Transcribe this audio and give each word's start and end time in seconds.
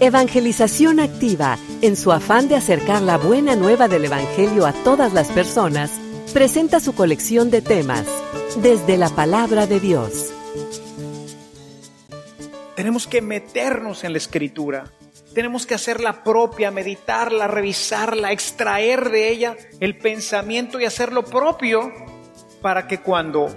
Evangelización 0.00 0.98
Activa, 0.98 1.56
en 1.80 1.94
su 1.94 2.10
afán 2.10 2.48
de 2.48 2.56
acercar 2.56 3.00
la 3.00 3.16
buena 3.16 3.54
nueva 3.54 3.86
del 3.86 4.04
Evangelio 4.04 4.66
a 4.66 4.72
todas 4.72 5.12
las 5.12 5.28
personas, 5.28 5.92
presenta 6.32 6.80
su 6.80 6.94
colección 6.96 7.50
de 7.50 7.62
temas, 7.62 8.04
desde 8.56 8.96
la 8.96 9.08
palabra 9.08 9.68
de 9.68 9.78
Dios. 9.78 10.32
Tenemos 12.74 13.06
que 13.06 13.22
meternos 13.22 14.02
en 14.02 14.12
la 14.12 14.18
escritura. 14.18 14.90
Tenemos 15.32 15.64
que 15.64 15.74
hacerla 15.74 16.24
propia, 16.24 16.72
meditarla, 16.72 17.46
revisarla, 17.46 18.32
extraer 18.32 19.10
de 19.10 19.30
ella 19.30 19.56
el 19.78 19.96
pensamiento 19.96 20.80
y 20.80 20.86
hacerlo 20.86 21.24
propio 21.24 21.92
para 22.60 22.88
que 22.88 22.98
cuando 22.98 23.48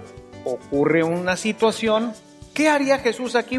ocurre 0.44 1.02
una 1.02 1.36
situación, 1.36 2.12
¿qué 2.54 2.68
haría 2.68 2.98
Jesús 2.98 3.34
aquí? 3.34 3.58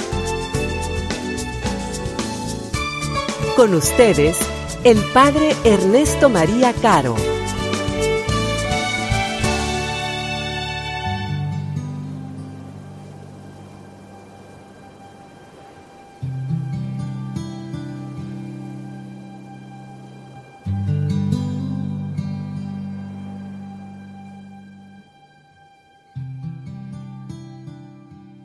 Con 3.55 3.73
ustedes, 3.75 4.37
el 4.85 4.97
Padre 5.13 5.53
Ernesto 5.65 6.29
María 6.29 6.73
Caro. 6.73 7.15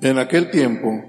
En 0.02 0.18
aquel 0.18 0.50
tiempo, 0.50 1.04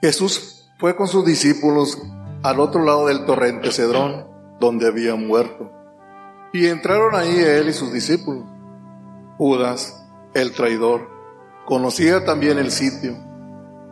Jesús 0.00 0.70
fue 0.78 0.96
con 0.96 1.08
sus 1.08 1.26
discípulos 1.26 1.98
al 2.42 2.60
otro 2.60 2.84
lado 2.84 3.06
del 3.06 3.24
torrente 3.24 3.72
Cedrón, 3.72 4.26
donde 4.60 4.86
había 4.86 5.14
muerto. 5.16 5.72
Y 6.52 6.66
entraron 6.66 7.14
ahí 7.14 7.38
él 7.38 7.68
y 7.68 7.72
sus 7.72 7.92
discípulos. 7.92 8.44
Judas, 9.36 10.04
el 10.34 10.52
traidor, 10.52 11.08
conocía 11.66 12.24
también 12.24 12.58
el 12.58 12.70
sitio, 12.70 13.14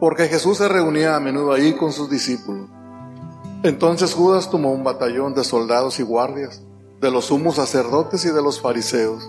porque 0.01 0.29
Jesús 0.29 0.59
se 0.59 0.69
reunía 0.69 1.17
a 1.17 1.21
menudo 1.21 1.53
ahí 1.53 1.75
con 1.75 1.93
sus 1.93 2.09
discípulos. 2.09 2.69
Entonces 3.63 4.15
Judas 4.15 4.51
tomó 4.51 4.73
un 4.73 4.85
batallón 4.85 5.35
de 5.35 5.45
soldados 5.45 5.99
y 5.99 6.03
guardias, 6.03 6.63
de 7.01 7.11
los 7.11 7.27
sumos 7.27 7.57
sacerdotes 7.57 8.25
y 8.25 8.31
de 8.31 8.43
los 8.43 8.61
fariseos, 8.61 9.29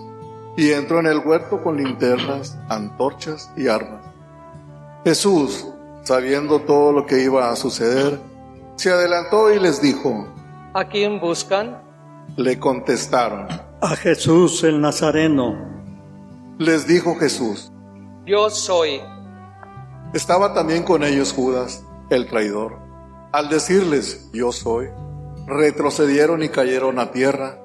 y 0.56 0.70
entró 0.72 1.00
en 1.00 1.06
el 1.06 1.18
huerto 1.18 1.62
con 1.62 1.76
linternas, 1.76 2.56
antorchas 2.68 3.50
y 3.56 3.68
armas. 3.68 4.02
Jesús, 5.04 5.66
sabiendo 6.02 6.60
todo 6.60 6.92
lo 6.92 7.06
que 7.06 7.22
iba 7.22 7.50
a 7.50 7.56
suceder, 7.56 8.18
se 8.78 8.92
adelantó 8.92 9.52
y 9.52 9.58
les 9.58 9.82
dijo, 9.82 10.28
¿A 10.72 10.84
quién 10.88 11.18
buscan? 11.20 11.82
Le 12.36 12.60
contestaron, 12.60 13.48
a 13.80 13.96
Jesús 13.96 14.62
el 14.62 14.80
Nazareno. 14.80 15.56
Les 16.58 16.86
dijo 16.86 17.16
Jesús, 17.16 17.72
Yo 18.24 18.48
soy. 18.50 19.00
Estaba 20.14 20.54
también 20.54 20.84
con 20.84 21.02
ellos 21.02 21.32
Judas, 21.32 21.84
el 22.08 22.28
traidor. 22.28 22.78
Al 23.32 23.48
decirles, 23.48 24.30
yo 24.32 24.52
soy, 24.52 24.86
retrocedieron 25.46 26.44
y 26.44 26.48
cayeron 26.48 27.00
a 27.00 27.10
tierra. 27.10 27.58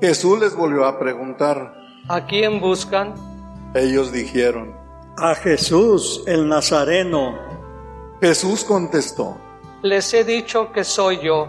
Jesús 0.00 0.40
les 0.40 0.56
volvió 0.56 0.86
a 0.86 0.98
preguntar, 0.98 1.72
¿A 2.08 2.26
quién 2.26 2.60
buscan? 2.60 3.14
Ellos 3.74 4.10
dijeron, 4.10 4.76
a 5.16 5.36
Jesús 5.36 6.24
el 6.26 6.48
Nazareno. 6.48 7.38
Jesús 8.20 8.64
contestó, 8.64 9.36
les 9.82 10.12
he 10.12 10.24
dicho 10.24 10.72
que 10.72 10.84
soy 10.84 11.20
yo. 11.20 11.46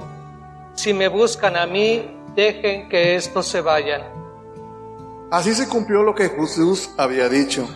Si 0.73 0.93
me 0.93 1.07
buscan 1.07 1.57
a 1.57 1.65
mí, 1.65 2.15
dejen 2.35 2.87
que 2.89 3.15
estos 3.15 3.47
se 3.47 3.61
vayan. 3.61 4.03
Así 5.31 5.53
se 5.53 5.67
cumplió 5.67 6.03
lo 6.03 6.15
que 6.15 6.29
Jesús 6.29 6.91
había 6.97 7.27
dicho. 7.29 7.67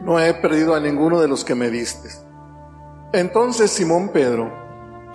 No 0.00 0.20
he 0.20 0.34
perdido 0.34 0.74
a 0.74 0.80
ninguno 0.80 1.20
de 1.20 1.28
los 1.28 1.44
que 1.44 1.54
me 1.54 1.70
diste. 1.70 2.08
Entonces 3.12 3.70
Simón 3.70 4.10
Pedro, 4.10 4.52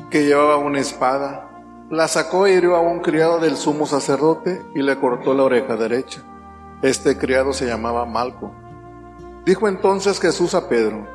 que 0.09 0.25
llevaba 0.25 0.57
una 0.57 0.79
espada, 0.79 1.49
la 1.89 2.07
sacó 2.07 2.47
y 2.47 2.51
hirió 2.51 2.75
a 2.75 2.79
un 2.81 3.01
criado 3.01 3.39
del 3.39 3.57
sumo 3.57 3.85
sacerdote 3.85 4.61
y 4.73 4.81
le 4.81 4.97
cortó 4.97 5.33
la 5.33 5.43
oreja 5.43 5.75
derecha. 5.75 6.21
Este 6.81 7.17
criado 7.17 7.53
se 7.53 7.65
llamaba 7.65 8.05
Malco. 8.05 8.51
Dijo 9.45 9.67
entonces 9.67 10.19
Jesús 10.19 10.55
a 10.55 10.67
Pedro, 10.67 11.07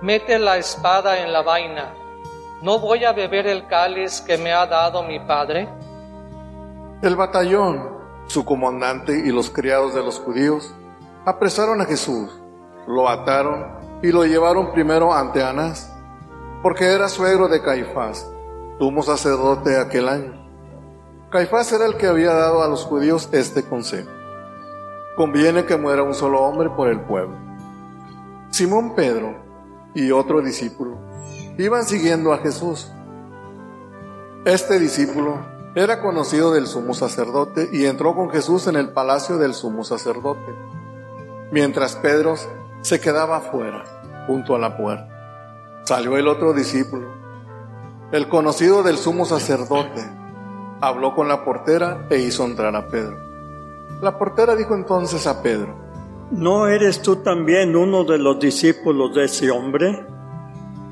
Mete 0.00 0.38
la 0.38 0.56
espada 0.56 1.20
en 1.20 1.32
la 1.32 1.42
vaina 1.42 1.94
¿no 2.64 2.78
voy 2.78 3.04
a 3.04 3.12
beber 3.12 3.46
el 3.46 3.66
cáliz 3.66 4.22
que 4.22 4.38
me 4.38 4.50
ha 4.50 4.66
dado 4.66 5.02
mi 5.02 5.20
padre? 5.20 5.68
El 7.02 7.14
batallón, 7.14 7.90
su 8.26 8.42
comandante 8.42 9.12
y 9.12 9.30
los 9.30 9.50
criados 9.50 9.94
de 9.94 10.02
los 10.02 10.18
judíos 10.18 10.74
apresaron 11.26 11.82
a 11.82 11.84
Jesús, 11.84 12.30
lo 12.86 13.06
ataron 13.06 13.66
y 14.02 14.10
lo 14.10 14.24
llevaron 14.24 14.72
primero 14.72 15.12
ante 15.12 15.44
Anás, 15.44 15.92
porque 16.62 16.86
era 16.86 17.10
suegro 17.10 17.48
de 17.48 17.60
Caifás, 17.60 18.26
sumo 18.78 19.02
sacerdote 19.02 19.78
aquel 19.78 20.08
año. 20.08 20.48
Caifás 21.30 21.70
era 21.70 21.84
el 21.84 21.98
que 21.98 22.06
había 22.06 22.32
dado 22.32 22.62
a 22.62 22.68
los 22.68 22.84
judíos 22.84 23.28
este 23.32 23.62
consejo. 23.62 24.08
Conviene 25.16 25.66
que 25.66 25.76
muera 25.76 26.02
un 26.02 26.14
solo 26.14 26.40
hombre 26.42 26.70
por 26.70 26.88
el 26.88 27.00
pueblo. 27.00 27.36
Simón 28.48 28.94
Pedro 28.94 29.36
y 29.94 30.10
otro 30.12 30.40
discípulo 30.40 31.13
iban 31.58 31.84
siguiendo 31.84 32.32
a 32.32 32.38
Jesús. 32.38 32.90
Este 34.44 34.78
discípulo 34.78 35.38
era 35.74 36.00
conocido 36.00 36.52
del 36.52 36.66
sumo 36.66 36.94
sacerdote 36.94 37.68
y 37.72 37.86
entró 37.86 38.14
con 38.14 38.30
Jesús 38.30 38.66
en 38.66 38.76
el 38.76 38.90
palacio 38.90 39.38
del 39.38 39.54
sumo 39.54 39.84
sacerdote, 39.84 40.54
mientras 41.50 41.96
Pedro 41.96 42.34
se 42.82 43.00
quedaba 43.00 43.38
afuera, 43.38 43.84
junto 44.26 44.54
a 44.54 44.58
la 44.58 44.76
puerta. 44.76 45.82
Salió 45.84 46.16
el 46.16 46.28
otro 46.28 46.52
discípulo, 46.52 47.08
el 48.12 48.28
conocido 48.28 48.82
del 48.82 48.98
sumo 48.98 49.24
sacerdote, 49.24 50.02
habló 50.80 51.14
con 51.14 51.28
la 51.28 51.44
portera 51.44 52.06
e 52.10 52.18
hizo 52.18 52.44
entrar 52.44 52.76
a 52.76 52.88
Pedro. 52.88 53.16
La 54.00 54.18
portera 54.18 54.54
dijo 54.54 54.74
entonces 54.74 55.26
a 55.26 55.42
Pedro, 55.42 55.74
¿No 56.30 56.68
eres 56.68 57.02
tú 57.02 57.16
también 57.16 57.76
uno 57.76 58.04
de 58.04 58.18
los 58.18 58.38
discípulos 58.38 59.14
de 59.14 59.24
ese 59.24 59.50
hombre? 59.50 60.06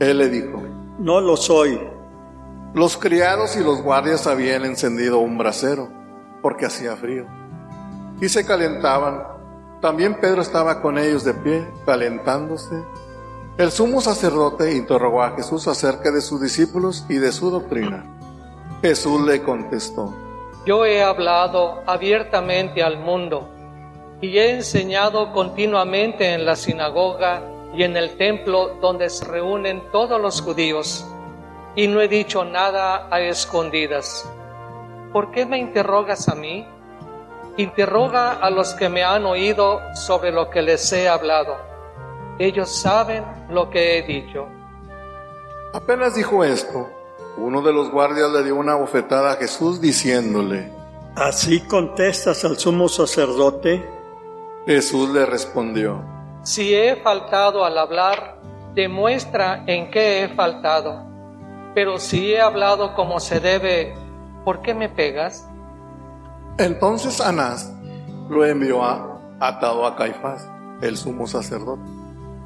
Él 0.03 0.19
le 0.19 0.29
dijo, 0.29 0.61
No 0.99 1.21
lo 1.21 1.37
soy. 1.37 1.79
Los 2.75 2.97
criados 2.97 3.57
y 3.57 3.63
los 3.63 3.83
guardias 3.83 4.27
habían 4.27 4.65
encendido 4.65 5.21
un 5.21 5.39
brasero, 5.39 5.89
porque 6.41 6.67
hacía 6.67 6.97
frío, 6.97 7.25
y 8.21 8.29
se 8.29 8.45
calentaban. 8.45 9.23
También 9.81 10.19
Pedro 10.21 10.43
estaba 10.43 10.83
con 10.83 10.99
ellos 10.99 11.23
de 11.23 11.35
pie, 11.35 11.69
calentándose. 11.87 12.83
El 13.59 13.71
sumo 13.71 14.01
sacerdote 14.01 14.75
interrogó 14.75 15.23
a 15.23 15.37
Jesús 15.37 15.69
acerca 15.69 16.11
de 16.11 16.21
sus 16.21 16.41
discípulos 16.41 17.07
y 17.09 17.19
de 17.19 17.31
su 17.31 17.51
doctrina. 17.51 18.05
Jesús 18.81 19.25
le 19.25 19.41
contestó, 19.43 20.13
Yo 20.67 20.85
he 20.85 21.01
hablado 21.01 21.81
abiertamente 21.87 22.83
al 22.83 22.99
mundo 22.99 23.49
y 24.21 24.37
he 24.37 24.51
enseñado 24.51 25.33
continuamente 25.33 26.35
en 26.35 26.45
la 26.45 26.57
sinagoga 26.57 27.52
y 27.75 27.83
en 27.85 27.97
el 27.97 28.17
templo 28.17 28.77
donde 28.81 29.09
se 29.09 29.25
reúnen 29.25 29.83
todos 29.91 30.21
los 30.21 30.41
judíos, 30.41 31.07
y 31.75 31.89
no 31.89 32.01
he 32.01 32.09
dicho 32.09 32.45
nada 32.45 33.09
a 33.11 33.21
escondidas. 33.21 34.29
¿Por 35.13 35.31
qué 35.31 35.47
me 35.47 35.59
interrogas 35.59 36.29
a 36.29 36.35
mí? 36.35 36.67
Interroga 37.57 38.33
a 38.33 38.51
los 38.51 38.75
que 38.75 38.89
me 38.89 39.03
han 39.03 39.25
oído 39.25 39.81
sobre 39.95 40.33
lo 40.33 40.51
que 40.51 40.63
les 40.63 40.93
he 40.93 41.09
hablado. 41.09 41.57
Ellos 42.39 42.71
saben 42.71 43.25
lo 43.51 43.71
que 43.71 43.99
he 43.99 44.03
dicho. 44.03 44.47
Apenas 45.75 46.15
dijo 46.15 46.45
esto, 46.45 46.91
uno 47.37 47.63
de 47.63 47.73
los 47.73 47.91
guardias 47.91 48.31
le 48.31 48.43
dio 48.43 48.57
una 48.57 48.75
bofetada 48.75 49.33
a 49.33 49.37
Jesús 49.37 49.81
diciéndole, 49.81 50.71
¿Así 51.15 51.61
contestas 51.61 52.45
al 52.45 52.59
sumo 52.59 52.89
sacerdote? 52.89 53.87
Jesús 54.67 55.11
le 55.11 55.27
respondió, 55.27 56.03
si 56.43 56.75
he 56.75 56.97
faltado 56.97 57.65
al 57.65 57.79
hablar, 57.79 58.37
demuestra 58.75 59.65
en 59.67 59.91
qué 59.91 60.25
he 60.25 60.29
faltado. 60.29 61.05
Pero 61.75 61.99
si 61.99 62.33
he 62.33 62.41
hablado 62.41 62.95
como 62.95 63.21
se 63.21 63.41
debe, 63.41 63.95
¿por 64.45 64.61
qué 64.63 64.75
me 64.75 64.89
pegas? 64.89 65.49
Entonces 66.59 67.21
Anás 67.21 67.73
lo 68.29 68.45
envió 68.45 68.83
a, 68.83 69.21
atado 69.41 69.87
a 69.87 69.97
Caifás, 69.97 70.49
el 70.81 70.97
sumo 70.97 71.27
sacerdote. 71.27 71.83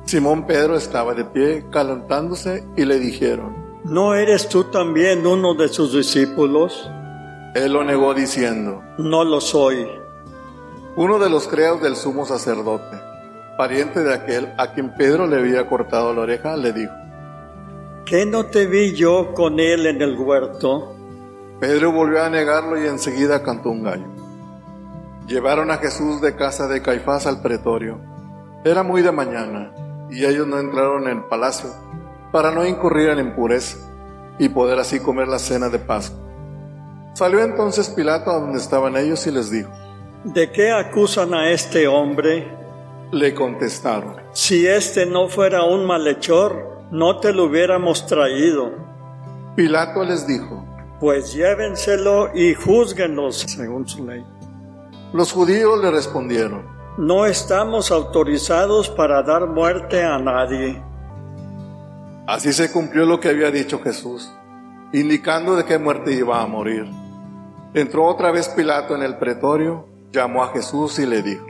Simón 0.05 0.47
Pedro 0.47 0.77
estaba 0.77 1.15
de 1.15 1.25
pie 1.25 1.67
calentándose 1.71 2.65
y 2.77 2.85
le 2.85 2.99
dijeron, 3.01 3.57
¿no 3.85 4.15
eres 4.15 4.49
tú 4.49 4.65
también 4.65 5.27
uno 5.27 5.55
de 5.55 5.69
sus 5.69 5.93
discípulos? 5.93 6.89
Él 7.55 7.73
lo 7.73 7.83
negó 7.83 8.15
diciendo, 8.15 8.83
No 8.99 9.25
lo 9.25 9.41
soy. 9.41 9.89
uno 10.97 11.19
de 11.19 11.29
los 11.29 11.49
criados 11.49 11.83
del 11.83 11.97
sumo 11.97 12.25
sacerdote, 12.25 12.97
pariente 13.57 14.03
de 14.03 14.15
aquel 14.15 14.53
a 14.59 14.73
quien 14.73 14.95
Pedro 14.95 15.27
le 15.27 15.39
había 15.39 15.67
cortado 15.69 16.13
la 16.13 16.23
oreja, 16.23 16.57
le 16.57 16.73
dijo, 16.73 16.93
¿Qué 18.05 18.25
no 18.25 18.47
te 18.47 18.67
vi 18.67 18.95
yo 18.95 19.35
con 19.35 19.59
él 19.59 19.87
en 19.87 20.01
el 20.01 20.17
huerto? 20.17 20.95
Pedro 21.59 21.91
volvió 21.91 22.23
a 22.23 22.31
negarlo 22.31 22.81
y 22.81 22.87
enseguida 22.87 23.43
cantó 23.43 23.71
un 23.71 23.83
gallo. 23.83 24.07
Llevaron 25.27 25.71
a 25.71 25.79
Jesús 25.79 26.21
de 26.21 26.37
casa 26.37 26.69
de 26.69 26.83
Caifás 26.83 27.27
al 27.27 27.41
pretorio. 27.41 27.99
Era 28.65 28.83
muy 28.83 29.03
de 29.03 29.11
mañana 29.11 29.73
y 30.11 30.25
ellos 30.25 30.47
no 30.47 30.61
entraron 30.61 31.09
en 31.09 31.19
el 31.19 31.25
palacio 31.25 31.71
para 32.31 32.53
no 32.53 32.65
incurrir 32.65 33.09
en 33.09 33.19
impureza 33.19 33.79
y 34.39 34.49
poder 34.51 34.79
así 34.79 35.01
comer 35.01 35.27
la 35.27 35.39
cena 35.39 35.69
de 35.69 35.79
Pascua. 35.79 36.21
Salió 37.15 37.43
entonces 37.43 37.89
Pilato 37.89 38.31
a 38.31 38.39
donde 38.39 38.59
estaban 38.59 38.97
ellos 38.97 39.27
y 39.27 39.31
les 39.31 39.51
dijo, 39.51 39.71
¿De 40.23 40.53
qué 40.53 40.71
acusan 40.71 41.35
a 41.35 41.51
este 41.51 41.89
hombre? 41.89 42.66
Le 43.13 43.35
contestaron, 43.35 44.17
Si 44.33 44.67
este 44.67 45.07
no 45.07 45.29
fuera 45.29 45.65
un 45.65 45.85
malhechor, 45.87 46.87
no 46.91 47.19
te 47.21 47.33
lo 47.33 47.45
hubiéramos 47.45 48.07
traído. 48.07 48.73
Pilato 49.55 50.05
les 50.05 50.27
dijo, 50.27 50.65
Pues 51.01 51.33
llévenselo 51.33 52.31
y 52.35 52.55
júzguenos 52.55 53.37
según 53.49 53.87
su 53.89 54.05
ley. 54.07 54.25
los 55.13 55.33
judíos 55.33 55.81
le 55.83 55.91
respondieron, 55.91 56.65
No 56.99 57.27
estamos 57.27 57.91
autorizados 57.91 58.89
para 58.91 59.23
dar 59.23 59.47
muerte 59.47 60.03
a 60.03 60.19
nadie. 60.19 60.83
así 62.27 62.53
se 62.53 62.71
cumplió 62.73 63.05
lo 63.07 63.21
que 63.21 63.29
había 63.31 63.51
dicho 63.51 63.81
Jesús, 63.83 64.31
indicando 64.93 65.55
de 65.57 65.65
qué 65.65 65.79
muerte 65.79 66.13
iba 66.13 66.43
a 66.43 66.47
morir. 66.47 66.85
Entró 67.75 68.05
otra 68.07 68.31
vez 68.33 68.49
Pilato 68.49 68.95
en 68.97 69.03
el 69.03 69.17
pretorio, 69.19 69.87
llamó 70.11 70.43
a 70.43 70.49
Jesús 70.49 70.99
y 70.99 71.07
le 71.07 71.23
dijo, 71.23 71.47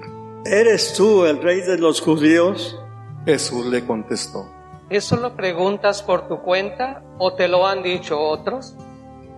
¿Eres 0.51 0.95
tú 0.95 1.25
el 1.25 1.43
rey 1.43 1.61
de 1.61 1.77
los 1.77 2.01
judíos? 2.01 2.79
Jesús 3.25 3.67
le 3.67 3.85
contestó, 3.85 4.49
¿Eso 4.89 5.17
lo 5.17 5.35
preguntas 5.35 6.03
por 6.03 6.29
tu 6.29 6.41
cuenta 6.43 7.03
o 7.19 7.35
te 7.35 7.49
lo 7.49 7.67
han 7.67 7.83
dicho 7.83 8.21
otros? 8.21 8.77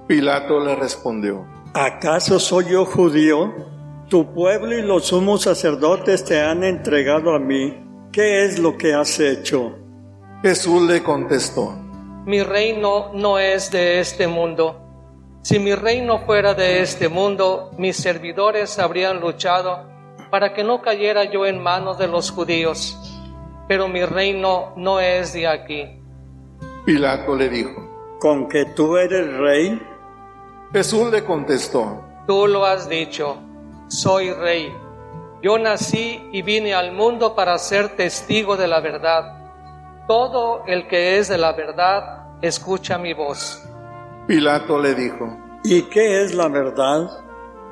Pilato 0.07 0.61
le 0.61 0.77
respondió, 0.77 1.47
¿Acaso 1.73 2.39
soy 2.39 2.67
yo 2.73 2.85
judío? 2.85 3.55
Tu 4.09 4.35
pueblo 4.35 4.77
y 4.77 4.83
los 4.83 5.07
sumos 5.07 5.43
sacerdotes 5.43 6.25
te 6.25 6.41
han 6.41 6.63
entregado 6.65 7.35
a 7.35 7.39
mí. 7.39 7.85
¿Qué 8.13 8.45
es 8.45 8.59
lo 8.59 8.77
que 8.77 8.93
has 8.93 9.19
hecho? 9.21 9.77
Jesús 10.43 10.83
le 10.83 11.03
contestó, 11.03 11.75
Mi 12.27 12.43
reino 12.43 13.13
no 13.15 13.39
es 13.39 13.71
de 13.71 14.01
este 14.01 14.27
mundo. 14.27 14.81
Si 15.43 15.59
mi 15.59 15.75
reino 15.75 16.27
fuera 16.27 16.53
de 16.53 16.83
este 16.83 17.09
mundo, 17.09 17.71
mis 17.79 17.97
servidores 17.97 18.79
habrían 18.79 19.21
luchado 19.21 19.98
para 20.31 20.55
que 20.55 20.65
no 20.65 20.81
cayera 20.83 21.25
yo 21.25 21.47
en 21.47 21.63
manos 21.63 21.99
de 21.99 22.09
los 22.09 22.31
judíos. 22.31 22.97
Pero 23.67 23.89
mi 23.89 24.05
reino 24.05 24.73
no 24.77 25.01
es 25.01 25.33
de 25.33 25.47
aquí. 25.47 26.01
Pilato 26.85 27.35
le 27.37 27.49
dijo, 27.49 27.89
¿Con 28.21 28.49
que 28.49 28.65
tú 28.65 28.97
eres 28.97 29.37
rey? 29.37 29.81
Jesús 30.73 31.11
le 31.11 31.25
contestó, 31.25 32.03
Tú 32.27 32.47
lo 32.47 32.65
has 32.67 32.89
dicho, 32.89 33.39
soy 33.89 34.33
rey. 34.33 34.75
Yo 35.43 35.59
nací 35.59 36.29
y 36.33 36.43
vine 36.43 36.75
al 36.75 36.93
mundo 36.93 37.35
para 37.35 37.57
ser 37.59 37.97
testigo 37.97 38.57
de 38.57 38.67
la 38.67 38.81
verdad. 38.81 40.07
Todo 40.09 40.65
el 40.67 40.89
que 40.89 41.19
es 41.19 41.29
de 41.29 41.39
la 41.39 41.53
verdad, 41.53 42.27
escucha 42.43 42.99
mi 42.99 43.15
voz. 43.15 43.63
Pilato 44.27 44.79
le 44.79 44.95
dijo, 44.95 45.37
¿Y 45.65 45.83
qué 45.83 46.23
es 46.23 46.35
la 46.35 46.49
verdad? 46.49 47.09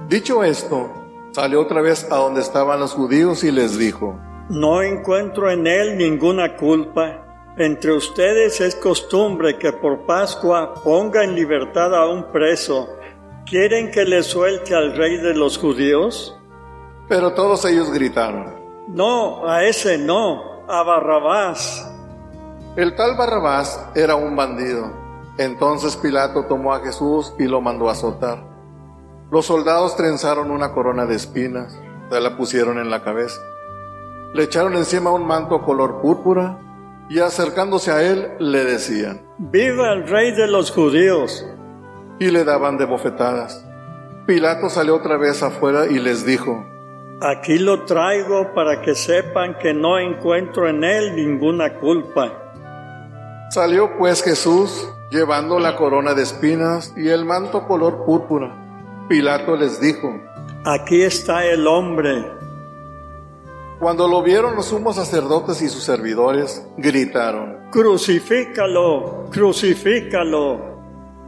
dicho 0.09 0.44
esto, 0.44 0.91
salió 1.37 1.61
otra 1.61 1.83
vez 1.83 2.11
a 2.11 2.17
donde 2.17 2.41
estaban 2.41 2.81
los 2.81 2.94
judíos 2.94 3.44
y 3.44 3.53
les 3.53 3.77
dijo, 3.77 4.19
No 4.49 4.81
encuentro 4.81 5.50
en 5.50 5.67
él 5.67 5.99
ninguna 5.99 6.56
culpa. 6.56 7.53
Entre 7.59 7.93
ustedes 7.93 8.62
es 8.62 8.75
costumbre 8.75 9.59
que 9.59 9.71
por 9.73 10.06
Pascua 10.06 10.73
ponga 10.83 11.25
en 11.25 11.35
libertad 11.35 11.94
a 11.94 12.09
un 12.09 12.33
preso. 12.33 12.88
¿Quieren 13.44 13.91
que 13.91 14.06
le 14.06 14.23
suelte 14.23 14.75
al 14.75 14.97
rey 14.97 15.19
de 15.19 15.35
los 15.35 15.59
judíos? 15.59 16.33
pero 17.09 17.35
todos 17.35 17.65
ellos 17.67 17.93
gritaron, 17.93 18.53
No, 18.88 19.47
a 19.47 19.62
ese 19.62 19.97
no, 19.99 20.67
a 20.67 20.83
Barrabás. 20.83 21.93
El 22.77 22.97
tal 22.97 23.15
Barrabás 23.17 23.79
era 23.94 24.17
un 24.17 24.35
bandido. 24.35 24.91
Entonces 25.38 25.97
Pilato 25.99 26.47
tomó 26.47 26.73
a 26.73 26.81
Jesús 26.81 27.35
y 27.38 27.44
lo 27.44 27.61
mandó 27.61 27.91
a 27.91 27.94
soltar. 27.94 28.56
Los 29.31 29.46
soldados 29.46 29.96
trenzaron 29.96 30.50
una 30.50 30.73
corona 30.73 31.05
de 31.05 31.17
espinas, 31.17 31.78
se 32.11 32.20
la 32.20 32.37
pusieron 32.37 32.78
en 32.78 32.90
la 32.90 33.02
cabeza. 33.02 33.40
Le 34.34 34.44
echaron 34.44 34.75
encima 34.75 35.11
un 35.11 35.26
manto 35.26 35.62
color 35.62 36.00
púrpura 36.00 36.58
y 37.08 37.19
acercándose 37.19 37.90
a 37.90 38.02
él 38.02 38.32
le 38.38 38.64
decían, 38.64 39.23
¡Viva 39.38 39.93
el 39.93 40.06
rey 40.08 40.32
de 40.32 40.46
los 40.46 40.70
judíos! 40.70 41.44
y 42.19 42.31
le 42.31 42.44
daban 42.44 42.78
de 42.78 42.87
bofetadas. 42.87 43.64
Pilato 44.26 44.70
salió 44.70 44.96
otra 44.96 45.17
vez 45.17 45.43
afuera 45.43 45.87
y 45.87 45.99
les 45.99 46.25
dijo, 46.25 46.64
Aquí 47.20 47.58
lo 47.58 47.84
traigo 47.84 48.55
para 48.55 48.81
que 48.82 48.94
sepan 48.94 49.58
que 49.58 49.75
no 49.75 49.99
encuentro 49.99 50.69
en 50.69 50.84
él 50.84 51.17
ninguna 51.17 51.78
culpa. 51.78 52.32
Salió 53.50 53.96
pues 53.99 54.23
Jesús 54.23 54.88
llevando 55.11 55.58
la 55.58 55.76
corona 55.76 56.14
de 56.14 56.23
espinas 56.23 56.93
y 56.96 57.08
el 57.08 57.25
manto 57.25 57.67
color 57.67 58.05
púrpura. 58.05 58.66
Pilato 59.08 59.56
les 59.56 59.81
dijo, 59.81 60.20
Aquí 60.64 61.03
está 61.03 61.44
el 61.44 61.67
hombre. 61.67 62.25
Cuando 63.79 64.08
lo 64.08 64.23
vieron 64.23 64.56
los 64.56 64.67
sumos 64.67 64.97
sacerdotes 64.97 65.62
y 65.62 65.69
sus 65.69 65.85
servidores, 65.85 66.67
gritaron. 66.76 67.56
Crucifícalo, 67.70 69.26
crucifícalo. 69.31 70.76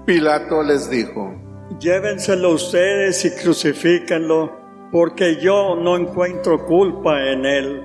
Pilato 0.07 0.62
les 0.62 0.91
dijo, 0.91 1.35
Llévenselo 1.79 2.53
ustedes 2.53 3.25
y 3.26 3.31
crucifíquenlo, 3.43 4.50
porque 4.91 5.37
yo 5.41 5.76
no 5.76 5.97
encuentro 5.97 6.64
culpa 6.64 7.23
en 7.31 7.45
él. 7.45 7.85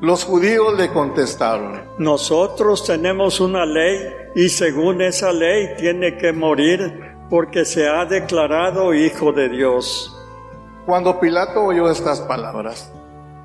los 0.00 0.24
judíos 0.24 0.76
le 0.76 0.90
contestaron, 0.92 1.80
Nosotros 1.98 2.84
tenemos 2.84 3.40
una 3.40 3.64
ley 3.64 4.12
y 4.34 4.48
según 4.50 5.00
esa 5.00 5.32
ley 5.32 5.74
tiene 5.78 6.18
que 6.18 6.32
morir 6.32 7.05
porque 7.30 7.64
se 7.64 7.88
ha 7.88 8.04
declarado 8.04 8.94
hijo 8.94 9.32
de 9.32 9.48
Dios. 9.48 10.12
cuando 10.84 11.18
Pilato 11.18 11.62
oyó 11.64 11.90
estas 11.90 12.20
palabras, 12.20 12.92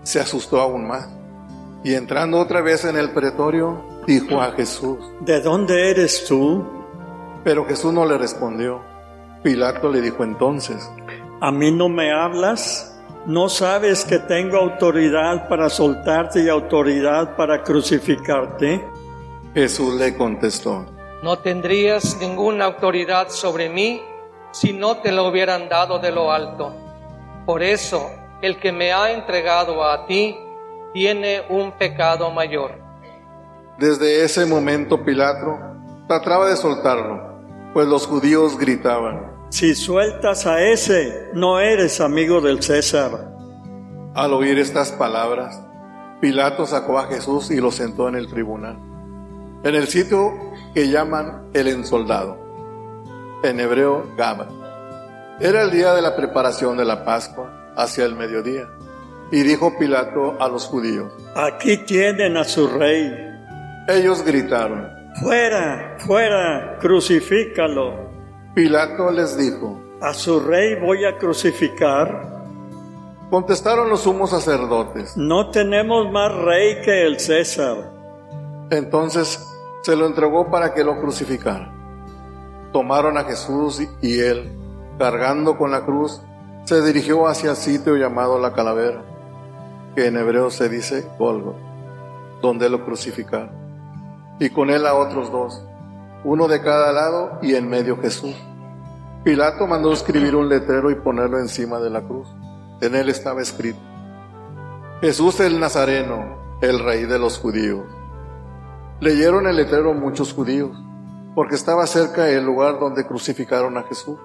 se 0.03 0.19
asustó 0.19 0.61
aún 0.61 0.87
más 0.87 1.09
y 1.83 1.95
entrando 1.95 2.39
otra 2.39 2.61
vez 2.61 2.85
en 2.85 2.95
el 2.95 3.09
pretorio, 3.11 3.83
dijo 4.05 4.39
a 4.41 4.51
Jesús, 4.51 4.97
¿De 5.21 5.41
dónde 5.41 5.89
eres 5.89 6.25
tú? 6.27 6.63
pero 7.43 7.65
Jesús 7.65 7.91
no 7.91 8.05
le 8.05 8.19
respondió. 8.19 8.81
Pilato 9.43 9.89
le 9.91 10.01
dijo 10.01 10.23
entonces, 10.23 10.87
¿A 11.39 11.51
mí 11.51 11.71
no 11.71 11.89
me 11.89 12.11
hablas? 12.13 12.99
¿No 13.25 13.49
sabes 13.49 14.05
que 14.05 14.19
tengo 14.19 14.57
autoridad 14.57 15.47
para 15.47 15.69
soltarte 15.69 16.43
y 16.43 16.49
autoridad 16.49 17.35
para 17.35 17.63
crucificarte? 17.63 18.87
Jesús 19.55 19.95
le 19.95 20.15
contestó, 20.15 20.85
No 21.21 21.39
tendrías 21.39 22.17
ninguna 22.19 22.65
autoridad 22.65 23.29
sobre 23.29 23.69
mí 23.69 24.01
si 24.51 24.73
no 24.73 24.97
te 24.97 25.11
lo 25.11 25.27
hubieran 25.27 25.69
dado 25.69 25.99
de 25.99 26.11
lo 26.11 26.31
alto. 26.31 26.75
Por 27.45 27.63
eso, 27.63 28.09
el 28.41 28.59
que 28.59 28.71
me 28.71 28.91
ha 28.91 29.11
entregado 29.11 29.83
a 29.83 30.05
ti 30.05 30.37
tiene 30.93 31.43
un 31.49 31.71
pecado 31.73 32.31
mayor. 32.31 32.71
Desde 33.77 34.23
ese 34.23 34.45
momento 34.45 35.03
Pilato 35.03 35.57
trataba 36.07 36.49
de 36.49 36.57
soltarlo, 36.57 37.39
pues 37.73 37.87
los 37.87 38.05
judíos 38.05 38.57
gritaban. 38.57 39.31
Si 39.49 39.75
sueltas 39.75 40.45
a 40.45 40.61
ese, 40.61 41.29
no 41.33 41.59
eres 41.59 42.01
amigo 42.01 42.41
del 42.41 42.61
César. 42.63 43.31
Al 44.13 44.33
oír 44.33 44.59
estas 44.59 44.91
palabras, 44.91 45.61
Pilato 46.19 46.65
sacó 46.65 46.99
a 46.99 47.07
Jesús 47.07 47.49
y 47.51 47.57
lo 47.57 47.71
sentó 47.71 48.07
en 48.07 48.15
el 48.15 48.27
tribunal, 48.27 48.77
en 49.63 49.75
el 49.75 49.87
sitio 49.87 50.33
que 50.73 50.89
llaman 50.89 51.49
el 51.53 51.67
ensoldado, 51.67 52.37
en 53.43 53.59
hebreo 53.59 54.11
Gaba. 54.17 54.47
Era 55.39 55.63
el 55.63 55.71
día 55.71 55.93
de 55.93 56.01
la 56.01 56.15
preparación 56.15 56.77
de 56.77 56.85
la 56.85 57.05
Pascua, 57.05 57.73
hacia 57.75 58.05
el 58.05 58.15
mediodía, 58.15 58.67
y 59.31 59.43
dijo 59.43 59.77
Pilato 59.77 60.37
a 60.39 60.47
los 60.47 60.65
judíos, 60.65 61.11
Aquí 61.35 61.77
tienen 61.77 62.37
a 62.37 62.43
su 62.43 62.67
rey. 62.67 63.11
Ellos 63.87 64.23
gritaron. 64.23 64.89
Fuera, 65.21 65.97
fuera, 65.99 66.77
crucifícalo. 66.79 68.09
Pilato 68.53 69.11
les 69.11 69.37
dijo. 69.37 69.79
¿A 70.01 70.13
su 70.13 70.39
rey 70.39 70.75
voy 70.75 71.05
a 71.05 71.17
crucificar? 71.17 72.41
Contestaron 73.29 73.89
los 73.89 74.01
sumos 74.01 74.31
sacerdotes. 74.31 75.15
No 75.15 75.51
tenemos 75.51 76.11
más 76.11 76.33
rey 76.33 76.81
que 76.81 77.05
el 77.05 77.19
César. 77.19 77.91
Entonces 78.71 79.50
se 79.81 79.95
lo 79.95 80.05
entregó 80.05 80.49
para 80.49 80.73
que 80.73 80.83
lo 80.83 80.99
crucificara. 80.99 81.73
Tomaron 82.71 83.17
a 83.17 83.23
Jesús 83.23 83.81
y 84.01 84.19
él, 84.19 84.51
cargando 84.97 85.57
con 85.57 85.71
la 85.71 85.85
cruz, 85.85 86.21
se 86.65 86.81
dirigió 86.81 87.27
hacia 87.27 87.51
el 87.51 87.55
sitio 87.55 87.95
llamado 87.95 88.39
la 88.39 88.53
calavera, 88.53 89.03
que 89.95 90.07
en 90.07 90.17
hebreo 90.17 90.51
se 90.51 90.69
dice 90.69 91.07
Golgo, 91.17 91.55
donde 92.41 92.69
lo 92.69 92.85
crucificaron. 92.85 93.51
Y 94.39 94.49
con 94.49 94.69
él 94.69 94.85
a 94.85 94.93
otros 94.93 95.31
dos, 95.31 95.63
uno 96.23 96.47
de 96.47 96.61
cada 96.61 96.91
lado 96.91 97.39
y 97.41 97.55
en 97.55 97.67
medio 97.67 97.97
Jesús. 97.99 98.35
Pilato 99.23 99.67
mandó 99.67 99.91
escribir 99.91 100.35
un 100.35 100.49
letrero 100.49 100.89
y 100.91 100.95
ponerlo 100.95 101.39
encima 101.39 101.79
de 101.79 101.89
la 101.89 102.01
cruz. 102.01 102.27
En 102.79 102.95
él 102.95 103.09
estaba 103.09 103.41
escrito, 103.41 103.79
Jesús 105.01 105.39
el 105.39 105.59
Nazareno, 105.59 106.59
el 106.61 106.79
rey 106.79 107.05
de 107.05 107.19
los 107.19 107.37
judíos. 107.37 107.83
Leyeron 109.01 109.47
el 109.47 109.55
letrero 109.55 109.95
muchos 109.95 110.31
judíos, 110.31 110.77
porque 111.33 111.55
estaba 111.55 111.87
cerca 111.87 112.29
el 112.29 112.45
lugar 112.45 112.79
donde 112.79 113.07
crucificaron 113.07 113.75
a 113.75 113.83
Jesús, 113.83 114.19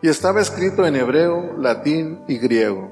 y 0.00 0.08
estaba 0.08 0.40
escrito 0.40 0.86
en 0.86 0.96
hebreo, 0.96 1.52
latín 1.58 2.24
y 2.26 2.38
griego. 2.38 2.90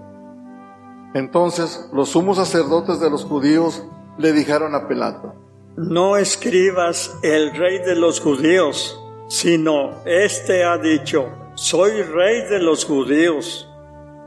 Entonces 1.14 1.88
los 1.94 2.10
sumos 2.10 2.36
sacerdotes 2.36 3.00
de 3.00 3.08
los 3.08 3.24
judíos 3.24 3.82
le 4.18 4.32
dijeron 4.34 4.74
a 4.74 4.86
Pilato, 4.86 5.34
No 5.78 6.18
escribas 6.18 7.16
el 7.22 7.56
rey 7.56 7.78
de 7.78 7.94
los 7.94 8.20
judíos, 8.20 9.00
sino 9.26 10.04
este 10.04 10.62
ha 10.62 10.76
dicho, 10.76 11.24
soy 11.54 12.02
rey 12.02 12.42
de 12.50 12.58
los 12.58 12.84
judíos. 12.84 13.66